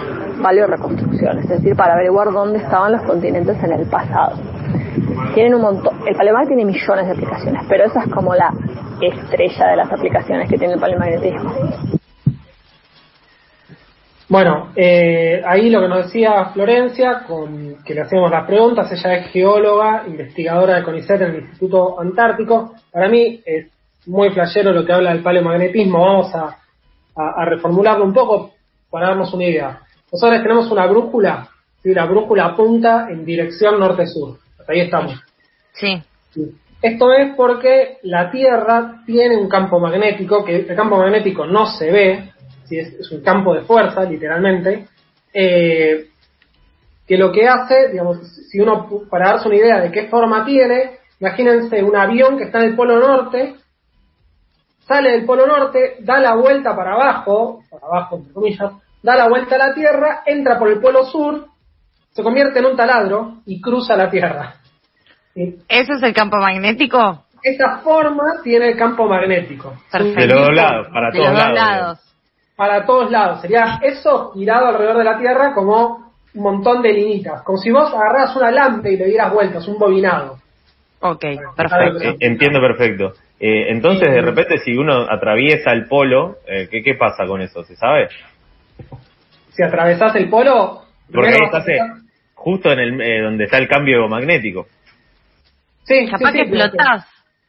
paleoreconstrucciones, 0.43 1.45
es 1.45 1.51
decir, 1.51 1.77
para 1.77 1.95
averiguar 1.95 2.33
dónde 2.33 2.59
estaban 2.59 2.93
los 2.93 3.03
continentes 3.03 3.63
en 3.63 3.73
el 3.73 3.87
pasado. 3.87 4.37
Tienen 5.35 5.55
un 5.55 5.63
montón, 5.63 5.95
el 6.07 6.15
paleomagnetismo 6.17 6.57
tiene 6.57 6.65
millones 6.73 7.07
de 7.07 7.13
aplicaciones, 7.13 7.63
pero 7.69 7.85
esa 7.85 8.01
es 8.05 8.11
como 8.13 8.35
la 8.35 8.53
estrella 9.01 9.67
de 9.69 9.77
las 9.77 9.93
aplicaciones 9.93 10.49
que 10.49 10.57
tiene 10.59 10.75
el 10.75 10.81
paleomagnetismo. 10.81 11.53
Bueno, 14.29 14.73
eh, 14.75 15.41
ahí 15.47 15.71
lo 15.71 15.81
que 15.83 15.89
nos 15.89 16.07
decía 16.07 16.47
Florencia, 16.47 17.23
con 17.29 17.77
que 17.85 17.95
le 17.95 18.01
hacemos 18.01 18.29
las 18.31 18.45
preguntas, 18.45 18.91
ella 18.91 19.15
es 19.19 19.29
geóloga, 19.31 20.03
investigadora 20.07 20.77
de 20.77 20.83
CONICET 20.83 21.21
en 21.23 21.31
el 21.31 21.41
Instituto 21.43 22.01
Antártico. 22.01 22.73
Para 22.91 23.09
mí 23.09 23.41
es 23.47 23.69
muy 24.07 24.31
flashero 24.31 24.73
lo 24.73 24.85
que 24.85 24.93
habla 24.93 25.11
del 25.13 25.23
paleomagnetismo. 25.23 26.01
Vamos 26.01 26.35
a, 26.35 26.57
a- 27.15 27.45
reformularlo 27.45 28.05
un 28.05 28.13
poco 28.13 28.51
para 28.91 29.09
darnos 29.09 29.33
una 29.33 29.45
idea. 29.45 29.81
Nosotros 30.13 30.43
tenemos 30.43 30.71
una 30.73 30.87
brújula, 30.87 31.49
¿sí? 31.83 31.95
la 31.95 32.07
brújula 32.07 32.47
apunta 32.47 33.07
en 33.09 33.25
dirección 33.25 33.79
norte-sur. 33.79 34.39
Ahí 34.69 34.81
estamos. 34.81 35.23
Sí. 35.73 36.03
Esto 36.83 37.13
es 37.13 37.35
porque 37.35 37.99
la 38.03 38.31
Tierra 38.31 39.03
tiene 39.07 39.37
un 39.37 39.49
campo 39.49 39.81
magnético, 39.81 40.45
que 40.45 40.57
el 40.57 40.77
campo 40.77 40.97
magnético 40.99 41.47
no 41.47 41.67
se 41.67 41.91
ve, 41.91 42.33
¿sí? 42.65 42.79
es, 42.79 42.93
es 42.95 43.11
un 43.11 43.23
campo 43.23 43.55
de 43.55 43.63
fuerza, 43.63 44.05
literalmente, 44.05 44.87
eh, 45.33 46.09
que 47.07 47.17
lo 47.17 47.33
que 47.33 47.49
hace, 47.49 47.89
digamos, 47.91 48.19
si 48.51 48.61
uno, 48.61 48.89
para 49.09 49.33
darse 49.33 49.49
una 49.49 49.57
idea 49.57 49.81
de 49.81 49.91
qué 49.91 50.09
forma 50.09 50.45
tiene, 50.45 50.99
imagínense 51.21 51.83
un 51.83 51.97
avión 51.97 52.37
que 52.37 52.45
está 52.45 52.59
en 52.59 52.71
el 52.71 52.77
polo 52.77 52.99
norte, 52.99 53.55
sale 54.87 55.13
del 55.13 55.25
polo 55.25 55.47
norte, 55.47 55.97
da 56.01 56.19
la 56.19 56.35
vuelta 56.35 56.75
para 56.75 56.95
abajo, 56.95 57.63
para 57.71 57.87
abajo 57.87 58.17
entre 58.17 58.33
comillas, 58.33 58.73
da 59.03 59.17
la 59.17 59.29
vuelta 59.29 59.55
a 59.55 59.59
la 59.59 59.75
Tierra, 59.75 60.23
entra 60.27 60.59
por 60.59 60.69
el 60.69 60.81
polo 60.81 61.05
sur, 61.07 61.47
se 62.17 62.23
convierte 62.23 62.59
en 62.61 62.65
un 62.65 62.77
taladro 62.77 63.35
y 63.45 63.61
cruza 63.61 63.95
la 63.95 64.09
Tierra. 64.11 64.55
¿Sí? 65.35 65.57
¿Eso 65.69 65.93
es 65.93 66.03
el 66.03 66.15
campo 66.15 66.39
magnético? 66.39 67.27
Esa 67.43 67.81
forma 67.81 68.41
tiene 68.43 68.71
el 68.71 68.79
campo 68.79 69.07
magnético. 69.07 69.75
Perfecto. 69.93 70.21
De 70.21 70.27
los 70.27 70.47
dos 70.47 70.55
lados, 70.55 70.89
para 70.91 71.11
De 71.11 71.19
todos 71.19 71.31
los 71.31 71.39
dos 71.39 71.53
lados. 71.53 71.79
lados. 71.81 71.99
Para 72.57 72.87
todos 72.87 73.11
lados. 73.11 73.41
Sería 73.43 73.81
eso 73.83 74.33
girado 74.33 74.69
alrededor 74.69 74.97
de 74.97 75.05
la 75.05 75.19
Tierra 75.19 75.53
como 75.53 76.11
un 76.35 76.43
montón 76.43 76.81
de 76.81 76.95
linitas. 76.95 77.43
Como 77.43 77.59
si 77.59 77.71
vos 77.71 77.93
agarras 77.93 78.35
una 78.35 78.51
lámpara 78.51 78.89
y 78.91 78.97
le 78.97 79.05
dieras 79.09 79.31
vueltas, 79.31 79.69
un 79.69 79.79
bobinado. 79.79 80.39
Ok, 81.01 81.23
perfecto. 81.55 82.03
Eh, 82.03 82.17
entiendo 82.21 82.61
perfecto. 82.61 83.13
Eh, 83.39 83.67
entonces, 83.73 84.11
de 84.11 84.23
repente, 84.23 84.57
si 84.57 84.75
uno 84.75 85.03
atraviesa 85.11 85.71
el 85.73 85.87
polo, 85.87 86.37
eh, 86.47 86.67
¿qué, 86.71 86.83
¿qué 86.83 86.95
pasa 86.95 87.27
con 87.27 87.43
eso? 87.43 87.63
¿Se 87.65 87.77
sabe? 87.77 88.09
Si 89.51 89.63
atravesás 89.63 90.17
el 90.17 90.31
polo, 90.31 90.81
Porque 91.13 91.29
ahí 91.29 91.45
estás 91.45 91.67
justo 92.47 92.71
en 92.71 92.79
el 92.79 93.01
eh, 93.01 93.23
donde 93.23 93.43
está 93.47 93.59
el 93.59 93.67
cambio 93.67 94.07
magnético. 94.07 94.69
Sí, 95.83 96.07
Capaz 96.09 96.31
sí, 96.31 96.39
que 96.39 96.45
sí, 96.45 96.51
pero- 96.53 96.65
explotás. 96.67 97.05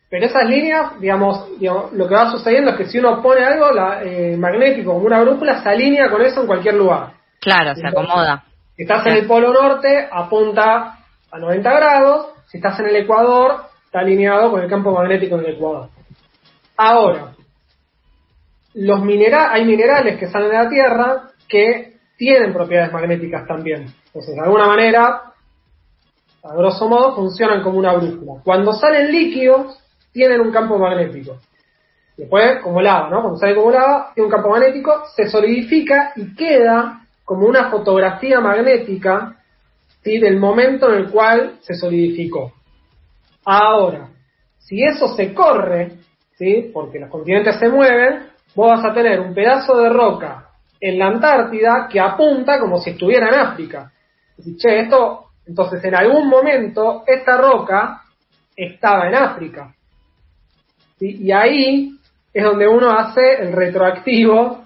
Pero 0.09 0.25
esas 0.25 0.49
líneas, 0.49 0.99
digamos, 0.99 1.59
digamos, 1.59 1.93
lo 1.93 2.07
que 2.07 2.15
va 2.15 2.31
sucediendo 2.31 2.71
es 2.71 2.77
que 2.77 2.85
si 2.85 2.97
uno 2.97 3.21
pone 3.21 3.43
algo 3.43 3.71
la, 3.71 4.01
eh, 4.03 4.35
magnético 4.37 4.93
como 4.93 5.05
una 5.05 5.21
brújula, 5.21 5.61
se 5.61 5.69
alinea 5.69 6.09
con 6.09 6.23
eso 6.23 6.41
en 6.41 6.47
cualquier 6.47 6.73
lugar. 6.75 7.11
Claro, 7.41 7.75
se 7.75 7.85
acomoda. 7.85 8.43
Si 8.75 8.81
estás 8.83 9.05
en 9.05 9.13
el 9.17 9.27
polo 9.27 9.53
norte, 9.53 10.07
apunta 10.11 10.97
a 11.29 11.37
90 11.37 11.71
grados. 11.75 12.27
Si 12.47 12.57
estás 12.57 12.79
en 12.79 12.87
el 12.87 12.95
ecuador, 12.95 13.65
está 13.85 13.99
alineado 13.99 14.49
con 14.49 14.61
el 14.63 14.69
campo 14.69 14.91
magnético 14.93 15.37
del 15.37 15.53
ecuador. 15.53 15.89
Ahora, 16.75 17.33
los 18.73 19.01
minera 19.03 19.51
hay 19.51 19.63
minerales 19.63 20.17
que 20.17 20.27
salen 20.27 20.49
de 20.49 20.57
la 20.57 20.69
Tierra 20.69 21.21
que 21.47 21.96
tienen 22.17 22.51
propiedades 22.51 22.91
magnéticas 22.91 23.47
también. 23.47 23.85
Entonces, 24.07 24.35
de 24.35 24.41
alguna 24.41 24.65
manera, 24.65 25.21
a 26.43 26.55
grosso 26.55 26.89
modo, 26.89 27.15
funcionan 27.15 27.61
como 27.61 27.77
una 27.77 27.93
brújula. 27.93 28.41
Cuando 28.43 28.73
salen 28.73 29.11
líquidos, 29.11 29.79
tienen 30.11 30.41
un 30.41 30.51
campo 30.51 30.77
magnético. 30.77 31.37
Después, 32.17 32.61
como 32.63 32.81
lava, 32.81 33.09
¿no? 33.11 33.21
Cuando 33.21 33.37
sale 33.37 33.55
como 33.55 33.69
lava, 33.69 34.11
tiene 34.15 34.25
un 34.25 34.31
campo 34.31 34.49
magnético, 34.49 35.03
se 35.15 35.29
solidifica 35.29 36.13
y 36.15 36.33
queda 36.35 37.01
como 37.23 37.45
una 37.45 37.69
fotografía 37.69 38.39
magnética 38.41 39.35
¿sí? 40.03 40.17
del 40.17 40.39
momento 40.39 40.89
en 40.89 40.95
el 40.95 41.11
cual 41.11 41.57
se 41.61 41.75
solidificó. 41.75 42.53
Ahora, 43.45 44.09
si 44.57 44.83
eso 44.83 45.15
se 45.15 45.33
corre, 45.33 45.99
¿sí? 46.37 46.71
porque 46.73 46.99
los 46.99 47.11
continentes 47.11 47.59
se 47.59 47.69
mueven, 47.69 48.27
vos 48.55 48.69
vas 48.69 48.85
a 48.85 48.93
tener 48.93 49.19
un 49.19 49.35
pedazo 49.35 49.77
de 49.77 49.89
roca 49.89 50.46
en 50.79 50.99
la 50.99 51.07
Antártida 51.07 51.87
que 51.91 51.99
apunta 51.99 52.59
como 52.59 52.79
si 52.79 52.91
estuviera 52.91 53.27
en 53.29 53.35
África. 53.35 53.91
Decís, 54.37 54.57
che, 54.57 54.79
esto, 54.81 55.31
entonces 55.45 55.83
en 55.83 55.95
algún 55.95 56.27
momento 56.29 57.03
esta 57.07 57.37
roca 57.37 58.01
estaba 58.55 59.07
en 59.07 59.15
África. 59.15 59.73
¿sí? 60.99 61.17
Y 61.23 61.31
ahí 61.31 61.91
es 62.33 62.43
donde 62.43 62.67
uno 62.67 62.91
hace 62.91 63.41
el 63.41 63.53
retroactivo 63.53 64.63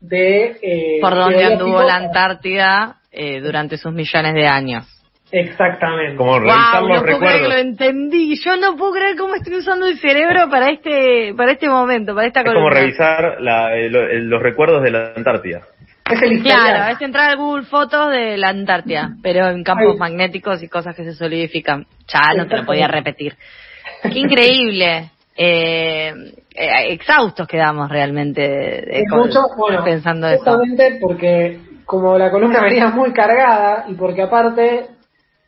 de... 0.00 0.58
eh, 0.62 0.98
Por 1.00 1.14
donde 1.14 1.44
anduvo 1.44 1.82
la 1.82 1.96
Antártida 1.96 2.96
eh, 3.10 3.40
durante 3.40 3.76
sus 3.76 3.92
millones 3.92 4.34
de 4.34 4.46
años. 4.46 4.99
Exactamente. 5.32 6.16
Como 6.16 6.38
revisar 6.38 6.80
Wow, 6.82 6.88
los 6.88 6.98
no 6.98 7.04
puedo 7.06 7.18
creer 7.18 7.18
que 7.20 7.38
lo 7.42 7.48
recuerdos. 7.48 7.60
entendí. 7.60 8.36
Yo 8.44 8.56
no 8.56 8.76
puedo 8.76 8.92
creer 8.92 9.16
cómo 9.16 9.34
estoy 9.34 9.54
usando 9.56 9.86
el 9.86 9.98
cerebro 9.98 10.48
para 10.50 10.70
este 10.70 11.34
para 11.36 11.52
este 11.52 11.68
momento, 11.68 12.14
para 12.14 12.26
esta 12.26 12.40
Es 12.40 12.52
como 12.52 12.68
revisar 12.70 13.36
la- 13.40 13.76
eh, 13.76 13.88
lo- 13.90 14.08
eh, 14.08 14.20
los 14.20 14.42
recuerdos 14.42 14.82
de 14.82 14.90
la 14.90 15.12
Antártida. 15.16 15.60
Es 16.10 16.20
el. 16.22 16.42
Claro, 16.42 16.92
es 16.92 17.00
entrar 17.00 17.30
al 17.30 17.36
Google 17.36 17.62
Fotos 17.64 18.10
de 18.10 18.36
la 18.36 18.48
Antártida, 18.48 19.10
pero 19.22 19.48
en 19.48 19.62
campos 19.62 19.92
Ay. 19.92 19.98
magnéticos 19.98 20.60
y 20.62 20.68
cosas 20.68 20.96
que 20.96 21.04
se 21.04 21.12
solidifican. 21.14 21.86
Ya 22.08 22.34
no 22.36 22.46
te 22.48 22.56
lo 22.56 22.66
podía 22.66 22.88
repetir. 22.88 23.34
Qué 24.02 24.18
increíble. 24.18 25.10
Eh, 25.36 26.12
eh, 26.54 26.92
exhaustos 26.92 27.46
quedamos 27.46 27.88
realmente 27.88 28.40
de- 28.42 29.00
Y 29.08 29.14
mucho, 29.14 29.42
bueno, 29.56 29.84
pensando 29.84 30.26
eso. 30.26 30.38
justamente 30.42 30.98
porque 31.00 31.58
como 31.86 32.18
la 32.18 32.30
columna 32.30 32.60
venía 32.62 32.88
muy 32.88 33.12
cargada 33.12 33.84
y 33.88 33.94
porque 33.94 34.22
aparte 34.22 34.86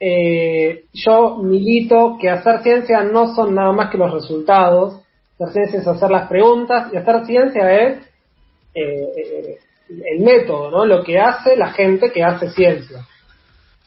eh, 0.04 0.86
yo 0.92 1.36
milito 1.36 2.18
que 2.20 2.28
hacer 2.28 2.60
ciencia 2.64 3.04
no 3.04 3.36
son 3.36 3.54
nada 3.54 3.70
más 3.70 3.88
que 3.88 3.98
los 3.98 4.12
resultados, 4.12 5.00
hacer 5.38 5.68
ciencia 5.68 5.80
es 5.80 5.86
hacer 5.86 6.10
las 6.10 6.28
preguntas 6.28 6.92
y 6.92 6.96
hacer 6.96 7.24
ciencia 7.24 7.72
es 7.72 7.98
eh, 8.74 9.58
el 9.88 10.24
método, 10.24 10.72
¿no? 10.72 10.86
Lo 10.86 11.04
que 11.04 11.20
hace 11.20 11.56
la 11.56 11.70
gente 11.70 12.10
que 12.10 12.24
hace 12.24 12.50
ciencia. 12.50 13.06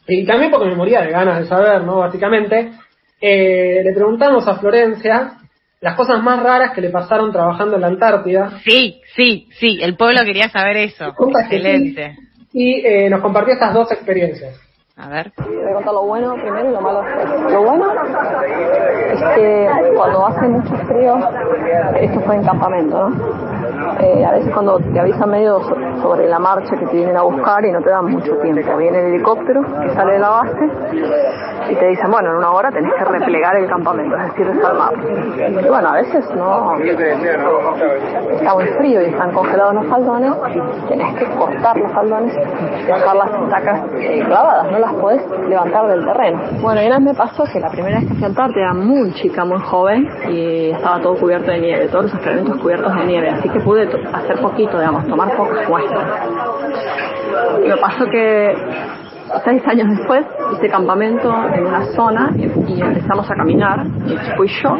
Y 0.08 0.24
también 0.24 0.50
porque 0.50 0.70
me 0.70 0.74
moría 0.74 1.02
de 1.02 1.10
ganas 1.10 1.40
de 1.40 1.46
saber, 1.48 1.82
¿no? 1.82 1.98
Básicamente, 1.98 2.72
eh, 3.20 3.82
le 3.84 3.92
preguntamos 3.92 4.48
a 4.48 4.58
Florencia 4.58 5.34
las 5.82 5.96
cosas 5.96 6.22
más 6.22 6.42
raras 6.42 6.72
que 6.72 6.80
le 6.80 6.88
pasaron 6.88 7.30
trabajando 7.30 7.74
en 7.74 7.82
la 7.82 7.88
Antártida. 7.88 8.58
Sí, 8.64 9.02
sí, 9.14 9.48
sí, 9.58 9.80
el 9.82 9.96
pueblo 9.98 10.24
quería 10.24 10.48
saber 10.48 10.78
eso. 10.78 11.12
Preguntas 11.14 11.46
que 11.50 11.60
sí. 11.60 11.66
Excelente. 11.66 12.16
y 12.54 12.86
eh, 12.86 13.10
nos 13.10 13.20
compartió 13.20 13.52
estas 13.52 13.74
dos 13.74 13.92
experiencias. 13.92 14.65
A 14.98 15.08
ver. 15.10 15.30
Voy 15.36 15.70
a 15.70 15.74
contar 15.74 15.92
lo 15.92 16.04
bueno 16.04 16.34
primero 16.36 16.70
y 16.70 16.72
lo 16.72 16.80
malo. 16.80 17.02
Lo 17.50 17.62
bueno 17.64 17.92
es 19.12 19.22
que 19.34 19.68
cuando 19.94 20.26
hace 20.26 20.48
mucho 20.48 20.74
frío, 20.86 21.18
esto 22.00 22.20
fue 22.20 22.36
en 22.36 22.44
campamento, 22.44 23.10
¿no? 23.10 23.55
Eh, 24.00 24.24
a 24.24 24.32
veces 24.32 24.52
cuando 24.52 24.78
te 24.78 25.00
avisan 25.00 25.30
medio 25.30 25.60
so- 25.62 25.76
sobre 26.02 26.28
la 26.28 26.38
marcha 26.38 26.76
que 26.76 26.86
te 26.86 26.96
vienen 26.96 27.16
a 27.16 27.22
buscar 27.22 27.64
y 27.64 27.72
no 27.72 27.80
te 27.80 27.90
dan 27.90 28.04
mucho 28.06 28.36
tiempo. 28.38 28.76
Viene 28.76 28.98
el 29.00 29.06
helicóptero 29.14 29.62
que 29.62 29.90
sale 29.94 30.12
de 30.14 30.18
la 30.18 30.28
base 30.28 30.70
y 31.70 31.74
te 31.74 31.86
dicen, 31.88 32.10
bueno, 32.10 32.30
en 32.30 32.36
una 32.36 32.50
hora 32.52 32.70
tenés 32.70 32.92
que 32.94 33.04
replegar 33.04 33.56
el 33.56 33.68
campamento, 33.68 34.16
es 34.16 34.24
decir, 34.28 34.46
desarmarlo. 34.52 35.02
Y 35.60 35.68
bueno, 35.68 35.88
a 35.88 35.92
veces 35.94 36.24
no, 36.36 36.76
está 36.76 38.54
muy 38.54 38.64
frío 38.78 39.02
y 39.02 39.06
están 39.06 39.32
congelados 39.32 39.74
los 39.74 39.86
faldones, 39.86 40.32
tenés 40.88 41.14
que 41.18 41.24
cortar 41.36 41.76
los 41.78 41.92
faldones 41.92 42.34
y 42.34 42.82
dejar 42.86 43.16
las 43.16 43.30
estacas 43.42 43.80
clavadas, 44.26 44.70
no 44.72 44.78
las 44.78 44.92
podés 44.94 45.22
levantar 45.48 45.86
del 45.88 46.04
terreno. 46.04 46.40
Bueno, 46.60 46.82
y 46.82 46.86
una 46.86 46.96
vez 46.98 47.04
me 47.06 47.14
pasó 47.14 47.44
que 47.52 47.60
la 47.60 47.70
primera 47.70 47.98
vez 47.98 48.08
que 48.08 48.14
fui 48.14 48.24
a 48.24 48.26
Antártida 48.26 48.62
era 48.64 48.74
muy 48.74 49.12
chica, 49.14 49.44
muy 49.44 49.58
joven 49.60 50.08
y 50.28 50.70
estaba 50.70 51.00
todo 51.00 51.14
cubierto 51.16 51.50
de 51.50 51.58
nieve, 51.60 51.88
todos 51.88 52.04
los 52.04 52.14
experimentos 52.14 52.56
cubiertos 52.60 52.94
de 52.94 53.04
nieve, 53.06 53.30
así 53.30 53.48
que 53.48 53.60
pude 53.60 53.85
hacer 54.12 54.40
poquito, 54.40 54.78
digamos, 54.78 55.06
tomar 55.06 55.36
pocas 55.36 55.68
muestras. 55.68 56.04
Me 57.66 57.76
pasó 57.76 58.04
que 58.06 58.54
seis 59.44 59.62
años 59.66 59.88
después 59.96 60.24
hice 60.52 60.68
campamento 60.68 61.32
en 61.54 61.66
una 61.66 61.84
zona 61.94 62.32
y, 62.36 62.44
empezamos 62.80 63.30
a 63.30 63.34
caminar 63.34 63.86
y 64.06 64.16
fui 64.36 64.48
yo 64.48 64.76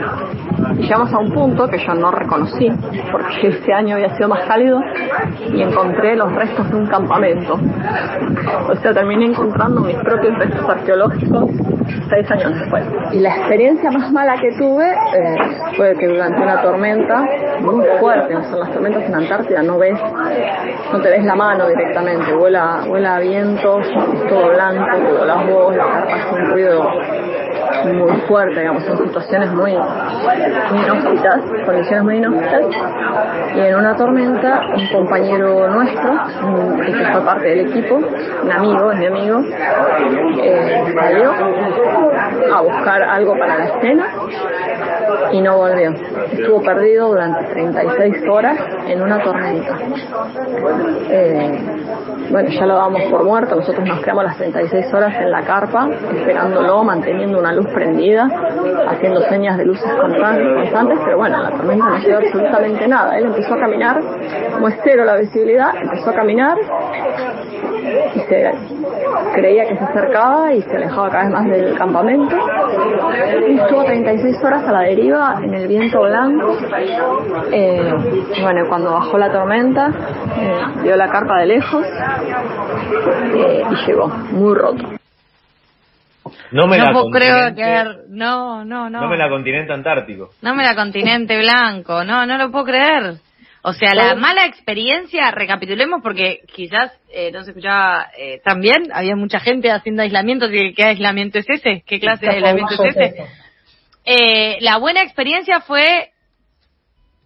llegamos 0.78 1.12
a 1.12 1.18
un 1.18 1.32
punto 1.32 1.68
que 1.68 1.78
yo 1.78 1.94
no 1.94 2.10
reconocí 2.10 2.70
porque 3.10 3.48
ese 3.48 3.72
año 3.72 3.96
había 3.96 4.14
sido 4.16 4.28
más 4.28 4.44
cálido 4.44 4.80
y 5.52 5.62
encontré 5.62 6.16
los 6.16 6.32
restos 6.32 6.70
de 6.70 6.76
un 6.76 6.86
campamento. 6.86 7.58
O 8.68 8.74
sea 8.76 8.92
terminé 8.92 9.26
encontrando 9.26 9.80
mis 9.80 9.96
propios 9.96 10.38
restos 10.38 10.68
arqueológicos 10.68 11.50
seis 12.08 12.30
años 12.30 12.58
después. 12.58 12.84
Y 13.12 13.20
la 13.20 13.36
experiencia 13.36 13.90
más 13.90 14.12
mala 14.12 14.36
que 14.40 14.52
tuve 14.52 14.90
eh, 14.90 15.36
fue 15.76 15.94
que 15.96 16.06
durante 16.06 16.40
una 16.40 16.60
tormenta 16.62 17.24
muy 17.60 17.84
fuerte 18.00 18.34
o 18.36 18.58
las 18.58 18.72
tormentas 18.72 19.04
en 19.04 19.14
Antártida 19.14 19.62
no 19.62 19.78
ves 19.78 19.98
no 20.92 21.00
te 21.00 21.08
ves 21.08 21.24
la 21.24 21.34
mano 21.34 21.68
directamente 21.68 22.32
vuela 22.34 22.82
vuela 22.86 23.16
a 23.16 23.20
vientos 23.20 23.86
todo 24.28 24.48
blanco 24.50 24.96
te 24.96 25.12
volás 25.12 25.46
vos 25.48 25.76
la 25.76 25.84
hace 25.84 26.34
un 26.34 26.46
ruido 26.50 26.90
muy 27.84 28.20
fuerte, 28.22 28.60
digamos, 28.60 28.84
son 28.84 28.98
situaciones 28.98 29.52
muy, 29.52 29.72
muy 29.72 30.84
condiciones 31.64 32.02
muy 32.02 32.16
inhóspitas. 32.16 32.64
Y 33.54 33.60
en 33.60 33.74
una 33.76 33.96
tormenta, 33.96 34.60
un 34.74 34.86
compañero 34.88 35.68
nuestro, 35.68 36.12
que 36.84 36.92
fue 37.12 37.20
parte 37.24 37.48
del 37.48 37.60
equipo, 37.68 37.96
un 38.42 38.52
amigo, 38.52 38.92
es 38.92 38.98
mi 38.98 39.06
amigo, 39.06 39.40
eh, 40.42 40.84
salió 40.94 41.32
a 42.54 42.60
buscar 42.60 43.02
algo 43.02 43.38
para 43.38 43.58
la 43.58 43.64
escena 43.64 44.06
y 45.32 45.40
no 45.40 45.56
volvió. 45.56 45.90
Estuvo 46.32 46.62
perdido 46.62 47.08
durante 47.08 47.44
36 47.46 48.28
horas 48.30 48.58
en 48.86 49.02
una 49.02 49.22
tormenta. 49.22 49.78
Eh, 51.10 51.60
bueno, 52.30 52.48
ya 52.48 52.66
lo 52.66 52.74
damos 52.76 53.02
por 53.04 53.24
muerto, 53.24 53.56
nosotros 53.56 53.86
nos 53.86 54.00
quedamos 54.00 54.24
las 54.24 54.36
36 54.36 54.92
horas 54.92 55.14
en 55.20 55.30
la 55.30 55.42
carpa, 55.42 55.88
esperándolo, 56.16 56.82
manteniendo 56.82 57.38
una 57.38 57.52
luz 57.52 57.66
prendida, 57.68 58.28
haciendo 58.88 59.20
señas 59.22 59.58
de 59.58 59.64
luces 59.64 59.90
constantes, 59.94 60.98
pero 61.04 61.18
bueno, 61.18 61.42
la 61.42 61.50
tormenta 61.50 61.86
no 61.86 61.96
hacía 61.96 62.18
absolutamente 62.18 62.88
nada. 62.88 63.16
Él 63.18 63.26
empezó 63.26 63.54
a 63.54 63.58
caminar, 63.58 64.00
como 64.52 64.68
la 65.04 65.16
visibilidad, 65.16 65.70
empezó 65.80 66.10
a 66.10 66.14
caminar 66.14 66.56
y 68.14 68.20
se 68.20 68.52
creía 69.34 69.66
que 69.66 69.76
se 69.76 69.84
acercaba 69.84 70.52
y 70.52 70.62
se 70.62 70.76
alejaba 70.76 71.10
cada 71.10 71.24
vez 71.24 71.32
más 71.32 71.44
del 71.46 71.74
campamento. 71.76 72.36
Y 73.48 73.58
estuvo 73.58 73.84
36 73.84 74.44
horas 74.44 74.64
a 74.64 74.72
la 74.72 74.80
deriva 74.80 74.95
en 74.98 75.54
el 75.54 75.68
viento 75.68 76.00
blanco. 76.02 76.56
Eh, 77.52 77.92
bueno, 78.40 78.68
cuando 78.68 78.92
bajó 78.92 79.18
la 79.18 79.30
tormenta, 79.30 79.88
eh, 80.38 80.82
vio 80.82 80.96
la 80.96 81.08
carpa 81.08 81.40
de 81.40 81.46
lejos 81.46 81.86
eh, 83.34 83.62
y 83.70 83.86
llegó 83.86 84.08
muy 84.08 84.54
roto. 84.54 84.84
No 86.50 86.66
me 86.66 86.78
no 86.78 86.84
la 86.84 86.92
puedo 86.92 87.10
creer 87.10 87.54
continente, 87.54 87.62
que... 87.62 88.04
No, 88.08 88.64
no, 88.64 88.90
no. 88.90 89.00
no 89.00 89.08
me 89.08 89.16
la 89.16 89.28
continente 89.28 89.72
antártico. 89.72 90.30
No 90.42 90.54
me 90.54 90.64
la 90.64 90.74
continente 90.74 91.36
blanco, 91.38 92.04
no, 92.04 92.26
no 92.26 92.38
lo 92.38 92.50
puedo 92.50 92.64
creer. 92.66 93.14
O 93.62 93.72
sea, 93.72 93.94
la 93.94 94.14
mala 94.14 94.46
experiencia, 94.46 95.32
recapitulemos 95.32 96.00
porque 96.00 96.40
quizás 96.54 96.92
eh, 97.12 97.32
no 97.32 97.42
se 97.42 97.50
escuchaba 97.50 98.10
eh, 98.16 98.40
tan 98.44 98.60
bien, 98.60 98.90
había 98.92 99.16
mucha 99.16 99.40
gente 99.40 99.72
haciendo 99.72 100.02
aislamiento, 100.02 100.48
¿qué 100.48 100.84
aislamiento 100.84 101.40
es 101.40 101.46
ese? 101.48 101.82
¿Qué 101.84 101.98
clase 101.98 102.26
de 102.26 102.32
aislamiento 102.32 102.74
es 102.84 102.96
ese? 102.96 103.26
Eh, 104.06 104.58
la 104.60 104.76
buena 104.78 105.02
experiencia 105.02 105.60
fue 105.60 106.10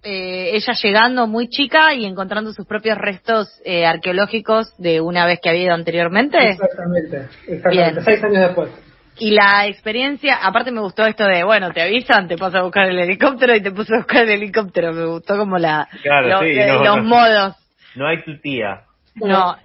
eh, 0.02 0.50
ella 0.56 0.72
llegando 0.82 1.26
muy 1.26 1.48
chica 1.48 1.92
y 1.94 2.06
encontrando 2.06 2.52
sus 2.54 2.66
propios 2.66 2.96
restos 2.96 3.48
eh, 3.64 3.84
arqueológicos 3.84 4.74
de 4.78 5.00
una 5.02 5.26
vez 5.26 5.40
que 5.42 5.50
había 5.50 5.64
ido 5.64 5.74
anteriormente. 5.74 6.38
Exactamente, 6.38 7.28
exactamente. 7.46 7.70
Bien. 7.92 8.04
Seis 8.04 8.24
años 8.24 8.40
después. 8.48 8.70
Y 9.18 9.32
la 9.32 9.66
experiencia, 9.66 10.36
aparte 10.36 10.70
me 10.72 10.80
gustó 10.80 11.04
esto 11.04 11.24
de, 11.26 11.44
bueno, 11.44 11.70
te 11.72 11.82
avisan, 11.82 12.26
te 12.26 12.38
paso 12.38 12.56
a 12.56 12.62
buscar 12.62 12.88
el 12.88 12.98
helicóptero 12.98 13.54
y 13.54 13.60
te 13.60 13.70
puse 13.70 13.94
a 13.94 13.98
buscar 13.98 14.22
el 14.22 14.30
helicóptero. 14.30 14.94
Me 14.94 15.04
gustó 15.04 15.36
como 15.36 15.58
la 15.58 15.86
Claro, 16.02 16.28
lo- 16.28 16.38
sí, 16.40 16.46
eh, 16.58 16.66
no, 16.66 16.82
los 16.84 16.96
no. 16.96 17.02
modos. 17.02 17.54
No 17.96 18.06
hay 18.06 18.22
tu 18.22 18.38
tía. 18.40 18.84
Bueno, 19.16 19.56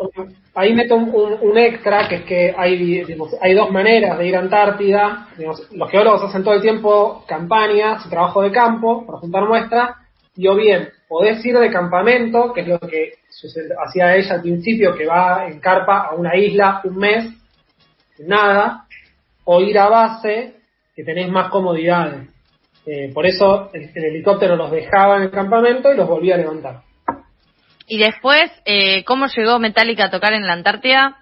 ahí 0.56 0.74
meto 0.74 0.96
un, 0.96 1.58
extra, 1.58 2.08
que 2.08 2.16
es 2.16 2.22
que 2.24 2.56
hay, 2.58 3.54
dos 3.54 3.72
maneras 3.72 4.18
de 4.18 4.28
ir 4.28 4.36
a 4.36 4.40
Antártida. 4.40 5.28
Digamos, 5.38 5.70
los 5.72 5.92
geólogos 5.92 6.24
hacen 6.24 6.44
todo 6.44 6.54
el 6.54 6.62
tiempo 6.62 7.24
campañas, 7.28 8.10
trabajo 8.10 8.42
de 8.42 8.52
campo 8.52 9.06
para 9.06 9.20
juntar 9.20 9.46
muestras, 9.46 9.92
y 10.36 10.48
o 10.48 10.56
bien 10.56 10.90
podés 11.08 11.46
ir 11.46 11.58
de 11.58 11.70
campamento, 11.70 12.52
que 12.54 12.62
es 12.62 12.68
lo 12.68 12.80
que 12.80 13.14
hacía 13.86 14.16
ella 14.16 14.36
al 14.36 14.42
principio, 14.42 14.96
que 14.96 15.06
va 15.06 15.46
en 15.48 15.60
carpa 15.60 16.08
a 16.08 16.16
una 16.16 16.36
isla 16.36 16.82
un 16.86 16.98
mes, 16.98 17.30
nada, 18.20 18.86
o 19.44 19.62
ir 19.62 19.78
a 19.78 19.90
base, 19.90 20.56
que 20.96 21.04
tenés 21.04 21.30
más 21.30 21.50
comodidades. 21.50 22.30
Eh, 22.86 23.12
por 23.14 23.26
eso 23.26 23.70
el, 23.74 23.92
el 23.94 24.04
helicóptero 24.06 24.56
los 24.56 24.72
dejaba 24.72 25.18
en 25.18 25.24
el 25.24 25.32
campamento 25.32 25.92
y 25.92 25.98
los 25.98 26.08
volvía 26.08 26.36
a 26.36 26.38
levantar. 26.38 26.85
Y 27.88 28.00
después, 28.00 28.52
eh, 28.66 29.04
¿cómo 29.04 29.28
llegó 29.28 29.60
Metallica 29.60 30.06
a 30.06 30.12
tocar 30.12 30.34
en 30.34 30.48
la 30.48 30.54
Antártida? 30.54 31.18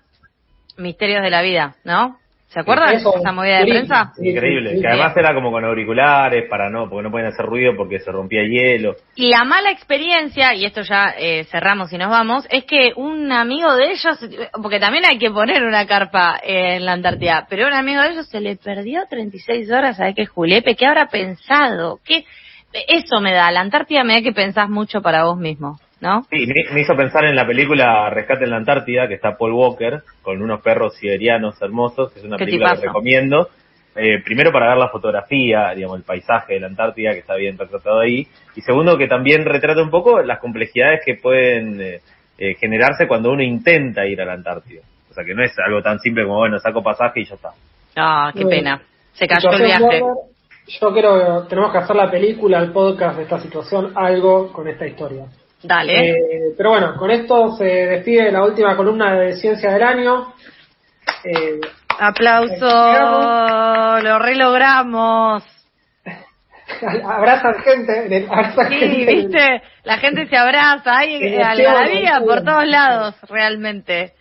Misterios 0.78 1.22
de 1.22 1.30
la 1.30 1.42
vida, 1.42 1.76
¿no? 1.84 2.18
¿Se 2.54 2.60
acuerdan 2.60 2.92
de 2.92 2.98
esa 2.98 3.32
movida 3.32 3.60
de 3.60 3.66
prensa? 3.66 4.14
sí, 4.16 4.30
Increíble. 4.30 4.70
sí, 4.70 4.76
sí. 4.76 4.82
que 4.84 4.88
además 4.88 5.18
era 5.18 5.34
como 5.34 5.52
con 5.52 5.66
auriculares 5.66 6.48
para 6.48 6.70
no, 6.70 6.88
porque 6.88 7.02
no 7.02 7.10
pueden 7.10 7.28
hacer 7.28 7.48
ruido 7.48 7.74
porque 7.76 8.00
se 8.00 8.12
rompía 8.12 8.44
hielo. 8.44 8.96
Y 9.16 9.32
la 9.32 9.44
mala 9.44 9.72
experiencia, 9.72 10.54
y 10.54 10.66
esto 10.66 10.84
ya 10.84 11.16
eh, 11.18 11.46
cerramos 11.46 11.92
y 11.92 11.98
nos 11.98 12.12
vamos, 12.12 12.46
es 12.52 12.66
que 12.66 12.92
un 12.96 13.32
amigo 13.32 13.76
de 13.76 13.94
ellos, 13.94 14.20
porque 14.62 14.80
también 14.80 15.04
hay 15.10 15.18
que 15.18 15.32
poner 15.32 15.64
una 15.64 15.88
carpa 15.88 16.40
eh, 16.44 16.76
en 16.76 16.86
la 16.86 16.94
Antártida, 16.94 17.48
pero 17.50 17.66
un 17.66 17.74
amigo 17.74 18.04
de 18.04 18.10
ellos 18.10 18.28
se 18.28 18.40
le 18.40 18.56
perdió 18.56 19.02
36 19.10 19.72
horas, 19.72 19.98
¿sabes 19.98 20.14
qué, 20.16 20.28
Julepe? 20.28 20.76
¿Qué 20.76 20.86
habrá 20.86 21.08
pensado? 21.08 22.00
¿Qué? 22.06 22.24
Eso 22.88 23.20
me 23.20 23.34
da, 23.34 23.52
la 23.52 23.62
Antártida 23.62 24.04
me 24.04 24.14
da 24.14 24.22
que 24.22 24.32
pensás 24.32 24.70
mucho 24.70 25.02
para 25.02 25.24
vos 25.24 25.40
mismo, 25.40 25.80
¿no? 26.04 26.24
Sí, 26.30 26.46
me, 26.46 26.74
me 26.74 26.82
hizo 26.82 26.96
pensar 26.96 27.24
en 27.26 27.36
la 27.36 27.48
película 27.48 28.10
Rescate 28.10 28.44
en 28.44 28.52
la 28.52 28.58
Antártida, 28.58 29.08
que 29.08 29.14
está 29.14 29.38
Paul 29.38 29.54
Walker, 29.54 30.02
con 30.22 30.42
unos 30.42 30.62
perros 30.62 30.96
siberianos 30.98 31.60
hermosos, 31.62 32.12
que 32.12 32.20
es 32.20 32.26
una 32.26 32.38
película 32.38 32.76
que 32.76 32.88
recomiendo. 32.88 33.48
Eh, 33.96 34.22
primero 34.24 34.52
para 34.52 34.70
ver 34.70 34.78
la 34.78 34.90
fotografía, 34.90 35.72
digamos, 35.74 35.98
el 35.98 36.04
paisaje 36.04 36.56
de 36.56 36.60
la 36.60 36.68
Antártida, 36.68 37.14
que 37.14 37.20
está 37.20 37.36
bien 37.36 37.58
retratado 37.58 38.02
ahí. 38.02 38.28
Y 38.56 38.62
segundo, 38.62 38.98
que 38.98 39.08
también 39.08 39.46
retrata 39.46 39.82
un 39.82 39.92
poco 39.92 40.22
las 40.22 40.40
complejidades 40.40 41.02
que 41.06 41.16
pueden 41.16 41.80
eh, 41.80 42.02
eh, 42.38 42.56
generarse 42.56 43.08
cuando 43.08 43.32
uno 43.32 43.42
intenta 43.42 44.06
ir 44.06 44.20
a 44.22 44.26
la 44.26 44.34
Antártida. 44.34 44.82
O 45.10 45.14
sea 45.14 45.24
que 45.24 45.34
no 45.34 45.44
es 45.44 45.54
algo 45.66 45.82
tan 45.82 46.00
simple 46.00 46.26
como, 46.26 46.40
bueno, 46.40 46.60
saco 46.60 46.84
pasaje 46.84 47.22
y 47.22 47.26
ya 47.26 47.36
está. 47.36 47.52
Ah, 47.96 48.32
qué 48.36 48.46
pena. 48.46 48.82
Se 49.14 49.26
cayó 49.28 49.52
el 49.52 49.64
viaje. 49.64 50.02
Yo 50.82 50.94
creo 50.94 51.44
que 51.44 51.50
tenemos 51.50 51.72
que 51.72 51.78
hacer 51.78 51.96
la 51.96 52.10
película, 52.10 52.60
el 52.60 52.72
podcast 52.72 53.18
de 53.18 53.24
esta 53.24 53.40
situación, 53.40 53.92
algo 53.96 54.52
con 54.52 54.68
esta 54.68 54.88
historia. 54.88 55.26
Dale. 55.64 56.12
Eh, 56.12 56.54
pero 56.58 56.72
bueno, 56.72 56.96
con 56.96 57.10
esto 57.12 57.56
se 57.56 57.66
despide 57.66 58.32
la 58.32 58.44
última 58.44 58.76
columna 58.76 59.16
de 59.16 59.36
Ciencia 59.36 59.72
del 59.72 59.84
Año. 59.84 60.34
Eh, 61.24 61.60
Aplauso. 62.00 62.66
Lo 64.02 64.20
relogramos. 64.20 65.44
abrazan 67.06 67.56
gente, 67.64 68.28
abrazan 68.30 68.70
Sí, 68.70 68.80
gente. 68.80 69.14
viste, 69.14 69.62
la 69.84 69.98
gente 69.98 70.28
se 70.28 70.38
abraza, 70.38 70.98
hay 70.98 71.38
algarabía 71.38 72.22
por 72.26 72.44
todos 72.44 72.68
lados, 72.68 73.16
realmente. 73.30 74.14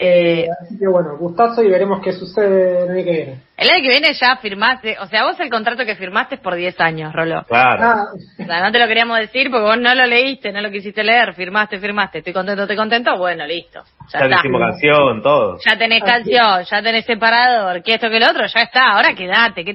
Eh, 0.00 0.46
así 0.62 0.78
que 0.78 0.86
bueno, 0.86 1.16
gustazo 1.18 1.60
y 1.60 1.68
veremos 1.68 2.00
qué 2.04 2.12
sucede 2.12 2.82
el 2.84 2.88
año 2.90 3.04
que 3.04 3.10
viene. 3.10 3.40
el 3.56 3.68
año 3.68 3.82
que 3.82 3.88
viene 3.88 4.12
ya 4.14 4.36
firmaste, 4.36 4.96
o 5.00 5.06
sea, 5.06 5.24
vos 5.24 5.40
el 5.40 5.50
contrato 5.50 5.84
que 5.84 5.96
firmaste 5.96 6.36
es 6.36 6.40
por 6.40 6.54
10 6.54 6.80
años, 6.80 7.12
Rolo. 7.12 7.42
Claro. 7.48 7.82
Ah, 7.82 8.04
O 8.14 8.44
sea, 8.46 8.62
no 8.62 8.70
te 8.70 8.78
lo 8.78 8.86
queríamos 8.86 9.18
decir 9.18 9.50
porque 9.50 9.64
vos 9.66 9.78
no 9.78 9.92
lo 9.96 10.06
leíste, 10.06 10.52
no 10.52 10.60
lo 10.60 10.70
quisiste 10.70 11.02
leer, 11.02 11.34
firmaste, 11.34 11.80
firmaste, 11.80 12.18
estoy 12.18 12.32
contento, 12.32 12.62
estoy 12.62 12.76
contento, 12.76 13.18
bueno, 13.18 13.44
listo. 13.44 13.80
Ya, 14.12 14.20
ya 14.20 14.26
está. 14.26 14.36
hicimos 14.38 14.60
canción, 14.60 15.20
todo. 15.22 15.58
Ya 15.66 15.76
tenés 15.76 16.02
Así 16.04 16.12
canción, 16.12 16.64
ya 16.64 16.80
tenés 16.82 17.04
separador, 17.04 17.82
que 17.82 17.94
esto 17.94 18.08
que 18.08 18.20
lo 18.20 18.30
otro, 18.30 18.46
ya 18.46 18.62
está, 18.62 18.92
ahora 18.92 19.14
quedate, 19.16 19.64
¿qué 19.64 19.66